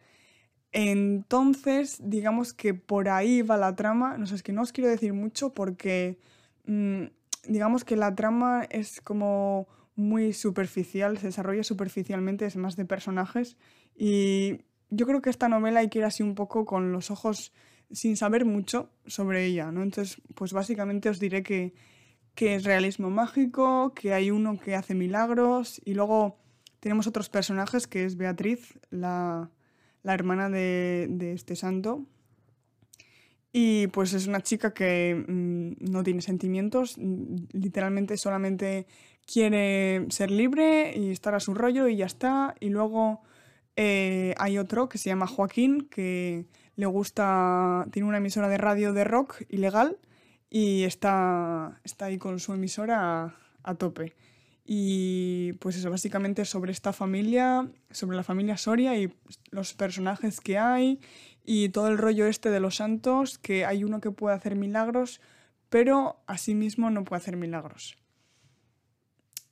Entonces, 0.71 1.97
digamos 2.01 2.53
que 2.53 2.73
por 2.73 3.09
ahí 3.09 3.41
va 3.41 3.57
la 3.57 3.75
trama. 3.75 4.17
No 4.17 4.25
sé, 4.25 4.35
es 4.35 4.43
que 4.43 4.53
no 4.53 4.61
os 4.61 4.71
quiero 4.71 4.89
decir 4.89 5.13
mucho 5.13 5.53
porque 5.53 6.19
mm, 6.65 7.05
digamos 7.47 7.83
que 7.83 7.95
la 7.95 8.15
trama 8.15 8.65
es 8.69 9.01
como 9.01 9.67
muy 9.95 10.33
superficial, 10.33 11.17
se 11.17 11.27
desarrolla 11.27 11.63
superficialmente, 11.63 12.45
es 12.45 12.55
más 12.55 12.75
de 12.75 12.85
personajes. 12.85 13.57
Y 13.95 14.61
yo 14.89 15.05
creo 15.05 15.21
que 15.21 15.29
esta 15.29 15.49
novela 15.49 15.81
hay 15.81 15.89
que 15.89 15.99
ir 15.99 16.05
así 16.05 16.23
un 16.23 16.35
poco 16.35 16.65
con 16.65 16.91
los 16.91 17.11
ojos 17.11 17.53
sin 17.91 18.15
saber 18.15 18.45
mucho 18.45 18.89
sobre 19.05 19.45
ella, 19.45 19.71
¿no? 19.71 19.83
Entonces, 19.83 20.21
pues 20.35 20.53
básicamente 20.53 21.09
os 21.09 21.19
diré 21.19 21.43
que, 21.43 21.73
es 22.37 22.63
realismo 22.63 23.11
mágico, 23.11 23.93
que 23.93 24.13
hay 24.13 24.31
uno 24.31 24.57
que 24.57 24.75
hace 24.75 24.95
milagros 24.95 25.79
y 25.85 25.93
luego 25.93 26.37
tenemos 26.79 27.05
otros 27.05 27.29
personajes 27.29 27.85
que 27.85 28.05
es 28.05 28.17
Beatriz, 28.17 28.79
la, 28.89 29.51
hermana 30.03 30.49
de, 30.49 31.33
este 31.33 31.55
santo. 31.55 32.05
Y 33.53 33.87
pues 33.87 34.13
es 34.13 34.27
una 34.27 34.41
chica 34.41 34.73
que 34.73 35.25
mm, 35.27 35.91
no 35.91 36.03
tiene 36.03 36.21
sentimientos, 36.21 36.97
literalmente 36.97 38.15
solamente 38.17 38.87
quiere 39.25 40.05
ser 40.09 40.31
libre 40.31 40.93
y 40.97 41.11
estar 41.11 41.35
a 41.35 41.39
su 41.39 41.53
rollo 41.53 41.87
y 41.87 41.97
ya 41.97 42.05
está. 42.05 42.55
Y 42.59 42.69
luego 42.69 43.21
eh, 43.75 44.33
hay 44.37 44.57
otro 44.57 44.89
que 44.89 44.97
se 44.97 45.09
llama 45.09 45.27
Joaquín, 45.27 45.87
que 45.89 46.45
le 46.75 46.85
gusta, 46.85 47.85
tiene 47.91 48.07
una 48.07 48.17
emisora 48.17 48.47
de 48.47 48.57
radio 48.57 48.93
de 48.93 49.03
rock 49.03 49.43
ilegal 49.49 49.97
y 50.49 50.83
está, 50.83 51.79
está 51.83 52.05
ahí 52.05 52.17
con 52.17 52.39
su 52.39 52.53
emisora 52.53 53.35
a, 53.63 53.75
tope. 53.75 54.15
Y 54.73 55.51
pues 55.59 55.75
eso, 55.75 55.91
básicamente 55.91 56.45
sobre 56.45 56.71
esta 56.71 56.93
familia, 56.93 57.69
sobre 57.89 58.15
la 58.15 58.23
familia 58.23 58.55
Soria 58.55 58.97
y 58.97 59.13
los 59.49 59.73
personajes 59.73 60.39
que 60.39 60.57
hay 60.57 61.01
y 61.43 61.67
todo 61.67 61.89
el 61.89 61.97
rollo 61.97 62.25
este 62.25 62.49
de 62.51 62.61
los 62.61 62.77
santos, 62.77 63.37
que 63.37 63.65
hay 63.65 63.83
uno 63.83 63.99
que 63.99 64.11
puede 64.11 64.33
hacer 64.33 64.55
milagros, 64.55 65.19
pero 65.67 66.21
a 66.25 66.37
sí 66.37 66.55
mismo 66.55 66.89
no 66.89 67.03
puede 67.03 67.21
hacer 67.21 67.35
milagros. 67.35 67.97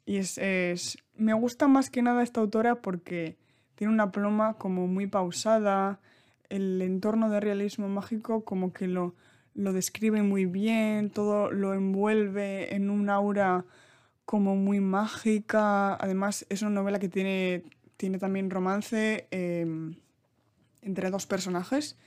Y 0.05 0.15
es, 0.15 0.37
es, 0.37 0.97
me 1.17 1.33
gusta 1.33 1.67
más 1.67 1.89
que 1.89 2.01
nada 2.01 2.23
esta 2.23 2.39
autora 2.39 2.75
porque 2.75 3.35
tiene 3.75 3.91
una 3.91 4.13
pluma 4.13 4.53
como 4.53 4.87
muy 4.87 5.07
pausada, 5.07 5.99
el 6.47 6.81
entorno 6.81 7.29
de 7.29 7.41
realismo 7.41 7.89
mágico 7.89 8.45
como 8.45 8.71
que 8.71 8.87
lo, 8.87 9.15
lo 9.53 9.73
describe 9.73 10.21
muy 10.21 10.45
bien, 10.45 11.09
todo 11.09 11.51
lo 11.51 11.73
envuelve 11.73 12.73
en 12.73 12.89
un 12.89 13.09
aura 13.09 13.65
como 14.29 14.55
muy 14.55 14.79
mágica. 14.79 15.95
Además, 15.95 16.45
es 16.49 16.61
una 16.61 16.69
novela 16.69 16.99
que 16.99 17.09
tiene, 17.09 17.63
tiene 17.97 18.19
también 18.19 18.51
romance 18.51 19.27
em, 19.31 19.95
entre 20.83 21.09
dos 21.09 21.25
personajes. 21.25 21.97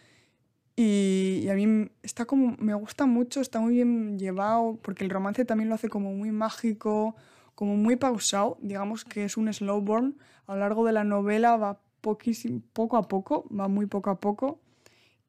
Y, 0.77 1.49
a 1.51 1.55
mí 1.55 1.91
está 2.05 2.25
como, 2.25 2.57
me 2.61 2.75
gusta 2.75 3.07
mucho, 3.07 3.41
está 3.41 3.59
muy 3.59 3.75
bien 3.75 4.21
llevado, 4.21 4.79
porque 4.83 5.03
el 5.03 5.11
romance 5.11 5.45
también 5.45 5.69
lo 5.69 5.75
hace 5.75 5.89
como 5.89 6.15
muy 6.15 6.31
mágico, 6.31 7.17
como 7.57 7.75
muy 7.77 7.97
pausado, 7.97 8.57
digamos 8.61 9.05
que 9.05 9.25
es 9.25 9.37
un 9.37 9.53
slow 9.53 9.81
burn. 9.81 10.17
A 10.47 10.55
lo 10.55 10.61
largo 10.61 10.87
de 10.87 10.93
la 10.93 11.03
novela 11.03 11.57
va 11.57 11.81
poco 12.01 12.97
a 12.99 13.09
poco, 13.09 13.49
va 13.51 13.67
muy 13.67 13.87
poco 13.87 14.11
a 14.11 14.21
poco 14.21 14.61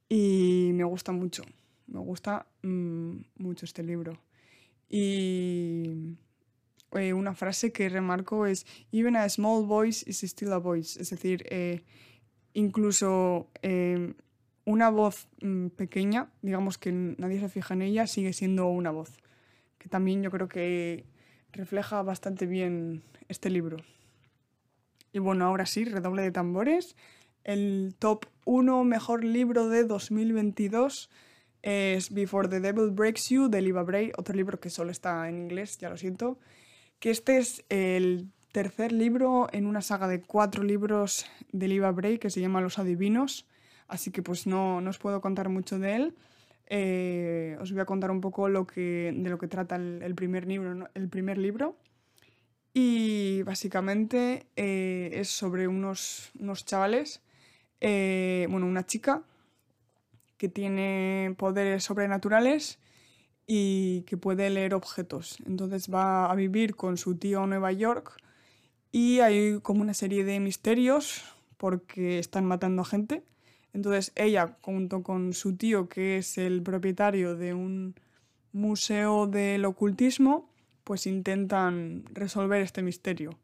y 0.10 0.70
me 0.76 0.84
gusta 0.84 1.12
mucho, 1.12 1.42
me 1.88 2.02
gusta 2.02 2.46
mm, 2.62 3.14
mucho 3.38 3.66
este 3.66 3.82
libro. 3.82 4.20
Y 4.88 6.18
eh, 6.96 7.14
una 7.14 7.34
frase 7.34 7.72
que 7.72 7.90
remarco 7.90 8.46
es, 8.46 8.66
even 8.92 9.16
a 9.16 9.28
small 9.30 9.66
voice 9.66 10.04
is 10.08 10.24
still 10.24 10.54
a 10.54 10.58
voice, 10.58 11.00
es 11.02 11.10
decir, 11.10 11.46
eh, 11.50 11.84
incluso 12.54 13.50
eh, 13.62 14.14
una 14.66 14.90
voz 14.90 15.28
mm, 15.42 15.68
pequeña, 15.70 16.30
digamos 16.42 16.78
que 16.78 16.92
nadie 16.92 17.40
se 17.40 17.50
fija 17.50 17.74
en 17.74 17.82
ella, 17.82 18.08
sigue 18.08 18.34
siendo 18.34 18.68
una 18.68 18.92
voz, 18.92 19.18
que 19.78 19.90
también 19.90 20.22
yo 20.24 20.32
creo 20.32 20.48
que 20.48 21.06
refleja 21.52 22.02
bastante 22.02 22.46
bien 22.46 23.04
este 23.28 23.50
libro. 23.50 23.78
Y 25.12 25.20
bueno, 25.20 25.46
ahora 25.46 25.66
sí, 25.66 25.86
redoble 25.86 26.24
de 26.24 26.32
tambores. 26.32 26.96
El 27.44 27.96
top 28.00 28.26
1 28.46 28.84
mejor 28.84 29.24
libro 29.24 29.70
de 29.70 29.84
2022 29.84 31.10
es 31.62 32.12
Before 32.12 32.48
the 32.48 32.60
Devil 32.60 32.90
Breaks 32.92 33.30
You 33.30 33.48
de 33.48 33.62
Liva 33.62 33.84
Bray, 33.84 34.12
otro 34.18 34.36
libro 34.36 34.60
que 34.60 34.70
solo 34.70 34.92
está 34.92 35.30
en 35.30 35.38
inglés, 35.38 35.78
ya 35.78 35.90
lo 35.90 35.98
siento. 35.98 36.40
Que 37.04 37.12
este 37.12 37.38
es 37.38 37.66
el 37.68 38.32
tercer 38.54 38.94
libro 38.94 39.50
en 39.52 39.66
una 39.66 39.82
saga 39.82 40.08
de 40.08 40.22
cuatro 40.22 40.64
libros 40.64 41.26
de 41.52 41.68
Liva 41.68 41.92
Bray 41.92 42.18
que 42.18 42.30
se 42.30 42.40
llama 42.40 42.62
Los 42.62 42.80
Adivinos, 42.80 43.46
así 43.90 44.10
que 44.10 44.24
pues 44.24 44.48
no, 44.48 44.78
os 44.78 45.00
puedo 45.00 45.20
contar 45.20 45.50
mucho 45.50 45.80
de 45.80 45.98
él. 45.98 46.16
Eh, 46.68 47.58
os 47.60 47.74
voy 47.74 47.82
a 47.82 47.86
contar 47.86 48.10
un 48.10 48.22
poco 48.22 48.48
lo 48.48 48.66
que, 48.66 49.14
de 49.14 49.30
lo 49.30 49.38
que 49.38 49.50
trata 49.50 49.76
el, 49.76 50.16
primer, 50.16 50.48
libro, 50.48 50.90
el 50.94 51.10
primer 51.10 51.38
libro. 51.38 51.76
Y 52.74 53.42
básicamente 53.44 54.48
eh, 54.56 55.10
es 55.12 55.28
sobre 55.28 55.68
unos, 55.68 56.32
unos 56.40 56.64
chavales, 56.64 57.22
eh, 57.82 58.48
bueno, 58.50 58.66
una 58.66 58.86
chica 58.86 59.24
que 60.38 60.48
tiene 60.48 61.36
poderes 61.38 61.84
sobrenaturales 61.84 62.80
y 63.48 64.02
que 64.02 64.18
puede 64.18 64.50
leer 64.50 64.74
objetos. 64.74 65.38
Entonces 65.46 65.94
va 65.94 66.32
a 66.32 66.36
vivir 66.36 66.76
con 66.76 66.98
su 66.98 67.16
tío 67.16 67.44
a 67.44 67.48
Nueva 67.48 67.72
York 67.72 68.18
y 68.92 69.20
hay 69.20 69.60
como 69.62 69.82
una 69.82 69.94
serie 69.94 70.24
de 70.24 70.40
misterios 70.40 71.24
porque 71.58 72.20
están 72.20 72.46
matando 72.46 72.82
a 72.82 72.86
gente. 72.86 73.24
Entonces 73.74 74.12
ella, 74.16 74.58
junto 74.62 75.02
con 75.02 75.34
su 75.34 75.56
tío, 75.56 75.90
que 75.90 76.18
es 76.18 76.38
el 76.38 76.62
propietario 76.62 77.36
de 77.36 77.54
un 77.54 77.96
museo 78.52 79.28
del 79.28 79.66
ocultismo, 79.66 80.50
pues 80.84 81.08
intentan 81.08 82.04
resolver 82.14 82.62
este 82.62 82.84
misterio. 82.84 83.40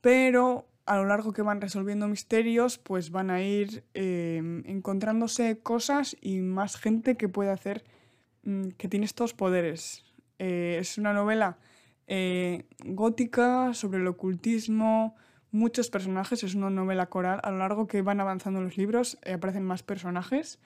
Pero 0.00 0.66
a 0.86 0.96
lo 0.96 1.04
largo 1.06 1.32
que 1.32 1.42
van 1.42 1.60
resolviendo 1.60 2.08
misterios, 2.08 2.78
pues 2.78 3.10
van 3.10 3.30
a 3.30 3.42
ir 3.42 3.84
em, 3.94 4.62
encontrándose 4.66 5.58
cosas 5.58 6.16
y 6.20 6.38
más 6.38 6.76
gente 6.76 7.16
que 7.16 7.28
puede 7.28 7.50
hacer, 7.50 7.84
que 8.76 8.88
tiene 8.88 9.06
estos 9.06 9.34
poderes. 9.34 10.04
Eh, 10.38 10.78
es 10.80 10.96
una 10.98 11.12
novela 11.12 11.58
eh, 12.06 12.64
gótica 12.84 13.74
sobre 13.74 14.00
el 14.00 14.06
ocultismo, 14.06 15.14
muchos 15.50 15.90
personajes, 15.90 16.42
es 16.42 16.54
una 16.54 16.70
novela 16.70 17.06
coral. 17.06 17.40
A 17.42 17.50
lo 17.50 17.58
largo 17.58 17.86
que 17.86 18.02
van 18.02 18.20
avanzando 18.20 18.60
los 18.60 18.76
libros 18.76 19.18
eh, 19.22 19.34
aparecen 19.34 19.64
más 19.64 19.82
personajes, 19.82 20.58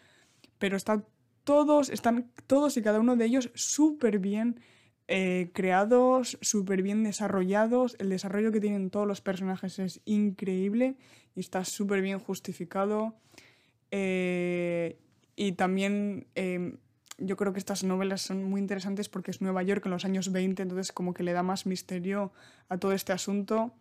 pero 0.58 0.76
están 0.76 1.04
todos, 1.42 1.90
están 1.90 2.30
todos 2.46 2.76
y 2.76 2.82
cada 2.82 3.00
uno 3.00 3.16
de 3.16 3.24
ellos 3.26 3.50
súper 3.54 4.18
bien 4.18 4.60
creados, 5.52 6.38
súper 6.40 6.80
bien 6.80 7.04
desarrollados. 7.04 7.94
El 7.98 8.08
desarrollo 8.08 8.50
que 8.52 8.60
tienen 8.60 8.88
todos 8.88 9.06
los 9.06 9.20
personajes 9.20 9.78
es 9.78 10.00
increíble 10.06 10.96
y 11.36 11.40
está 11.40 11.62
súper 11.66 12.00
bien 12.00 12.18
justificado. 12.18 13.14
Y 13.90 15.52
también 15.52 16.26
em, 16.34 16.78
yo 17.18 17.36
creo 17.36 17.52
que 17.52 17.58
estas 17.58 17.84
novelas 17.84 18.22
son 18.22 18.44
muy 18.44 18.60
interesantes 18.60 19.08
porque 19.08 19.30
es 19.30 19.40
Nueva 19.40 19.62
York 19.62 19.84
en 19.86 19.92
los 19.92 20.04
años 20.04 20.32
20, 20.32 20.62
entonces 20.62 20.92
como 20.92 21.14
que 21.14 21.22
le 21.22 21.32
da 21.32 21.42
más 21.42 21.66
misterio 21.66 22.32
a 22.68 22.78
todo 22.78 22.92
este 22.92 23.12
asunto. 23.12 23.72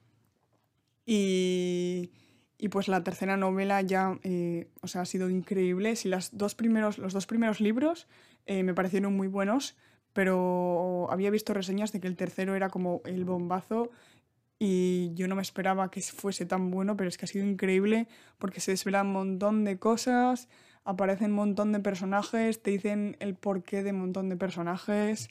Y, 1.05 2.11
y 2.57 2.69
pues 2.69 2.87
la 2.87 3.03
tercera 3.03 3.35
novela 3.37 3.81
ya, 3.81 4.17
eh, 4.23 4.69
o 4.81 4.87
sea, 4.87 5.01
ha 5.01 5.05
sido 5.05 5.29
increíble. 5.29 5.95
Si 5.95 6.07
las 6.09 6.37
dos 6.37 6.55
primeros, 6.55 6.97
los 6.97 7.13
dos 7.13 7.25
primeros 7.25 7.59
libros 7.59 8.07
me 8.45 8.73
parecieron 8.73 9.15
muy 9.15 9.27
buenos, 9.27 9.77
pero 10.11 11.07
había 11.09 11.31
visto 11.31 11.53
reseñas 11.53 11.91
de 11.91 11.99
que 11.99 12.07
el 12.07 12.15
tercero 12.15 12.55
era 12.55 12.69
como 12.69 13.01
el 13.05 13.25
bombazo 13.25 13.89
y 14.59 15.13
yo 15.15 15.27
no 15.27 15.35
me 15.35 15.41
esperaba 15.41 15.91
que 15.91 16.01
fuese 16.01 16.45
tan 16.45 16.71
bueno, 16.71 16.95
pero 16.95 17.09
es 17.09 17.17
que 17.17 17.25
ha 17.25 17.27
sido 17.27 17.45
increíble 17.45 18.07
porque 18.37 18.61
se 18.61 18.71
desvelan 18.71 19.07
un 19.07 19.13
montón 19.13 19.65
de 19.65 19.77
cosas, 19.77 20.47
aparecen 20.85 21.31
un 21.31 21.37
montón 21.37 21.71
de 21.71 21.79
personajes, 21.79 22.61
te 22.61 22.71
dicen 22.71 23.17
el 23.19 23.35
porqué 23.35 23.83
de 23.83 23.91
un 23.91 23.99
montón 23.99 24.29
de 24.29 24.37
personajes. 24.37 25.29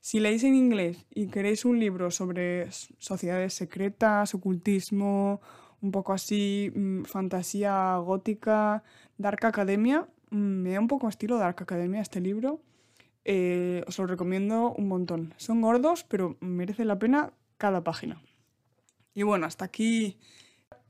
Si 0.00 0.20
leéis 0.20 0.44
en 0.44 0.54
inglés 0.54 1.06
y 1.14 1.28
queréis 1.28 1.64
un 1.64 1.78
libro 1.78 2.10
sobre 2.10 2.70
sociedades 2.98 3.54
secretas, 3.54 4.34
ocultismo, 4.34 5.40
un 5.82 5.90
poco 5.90 6.12
así, 6.12 6.72
mm, 6.74 7.04
fantasía 7.04 7.96
gótica, 7.96 8.82
Dark 9.18 9.44
Academia, 9.44 10.08
mm, 10.30 10.36
me 10.36 10.72
da 10.72 10.80
un 10.80 10.88
poco 10.88 11.08
estilo 11.08 11.38
Dark 11.38 11.62
Academia 11.62 12.00
este 12.00 12.20
libro 12.20 12.60
eh, 13.24 13.84
os 13.86 13.98
lo 13.98 14.06
recomiendo 14.06 14.72
un 14.72 14.88
montón. 14.88 15.34
Son 15.36 15.60
gordos, 15.60 16.04
pero 16.04 16.36
merece 16.40 16.84
la 16.84 16.98
pena 16.98 17.32
cada 17.58 17.84
página. 17.84 18.22
Y 19.14 19.22
bueno, 19.22 19.46
hasta 19.46 19.64
aquí, 19.64 20.18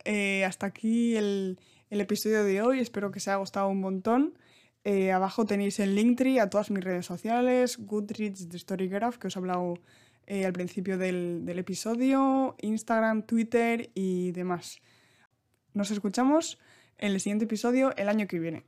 eh, 0.04 0.44
hasta 0.44 0.66
aquí 0.66 1.16
el, 1.16 1.58
episodio 1.98 2.44
de 2.44 2.62
hoy. 2.62 2.78
Espero 2.78 3.10
que 3.10 3.18
os 3.18 3.26
haya 3.26 3.38
gustado 3.38 3.68
un 3.68 3.80
montón. 3.80 4.38
Eh, 4.84 5.10
abajo 5.10 5.46
tenéis 5.46 5.80
el 5.80 5.94
Linktree 5.94 6.38
a 6.38 6.48
todas 6.48 6.70
mis 6.70 6.84
redes 6.84 7.06
sociales, 7.06 7.78
Goodreads, 7.78 8.48
The 8.48 8.58
Storygraph, 8.58 9.16
que 9.16 9.26
os 9.26 9.34
he 9.34 9.38
hablado 9.38 9.74
al 10.28 10.52
principio 10.52 10.96
del 10.96 11.58
episodio, 11.58 12.54
Instagram, 12.60 13.22
Twitter 13.22 13.90
y 13.94 14.30
demás. 14.30 14.80
Nos 15.74 15.90
escuchamos 15.90 16.60
en 16.98 17.12
el 17.12 17.20
siguiente 17.20 17.46
episodio 17.46 17.96
el 17.96 18.08
año 18.08 18.28
que 18.28 18.38
viene. 18.38 18.64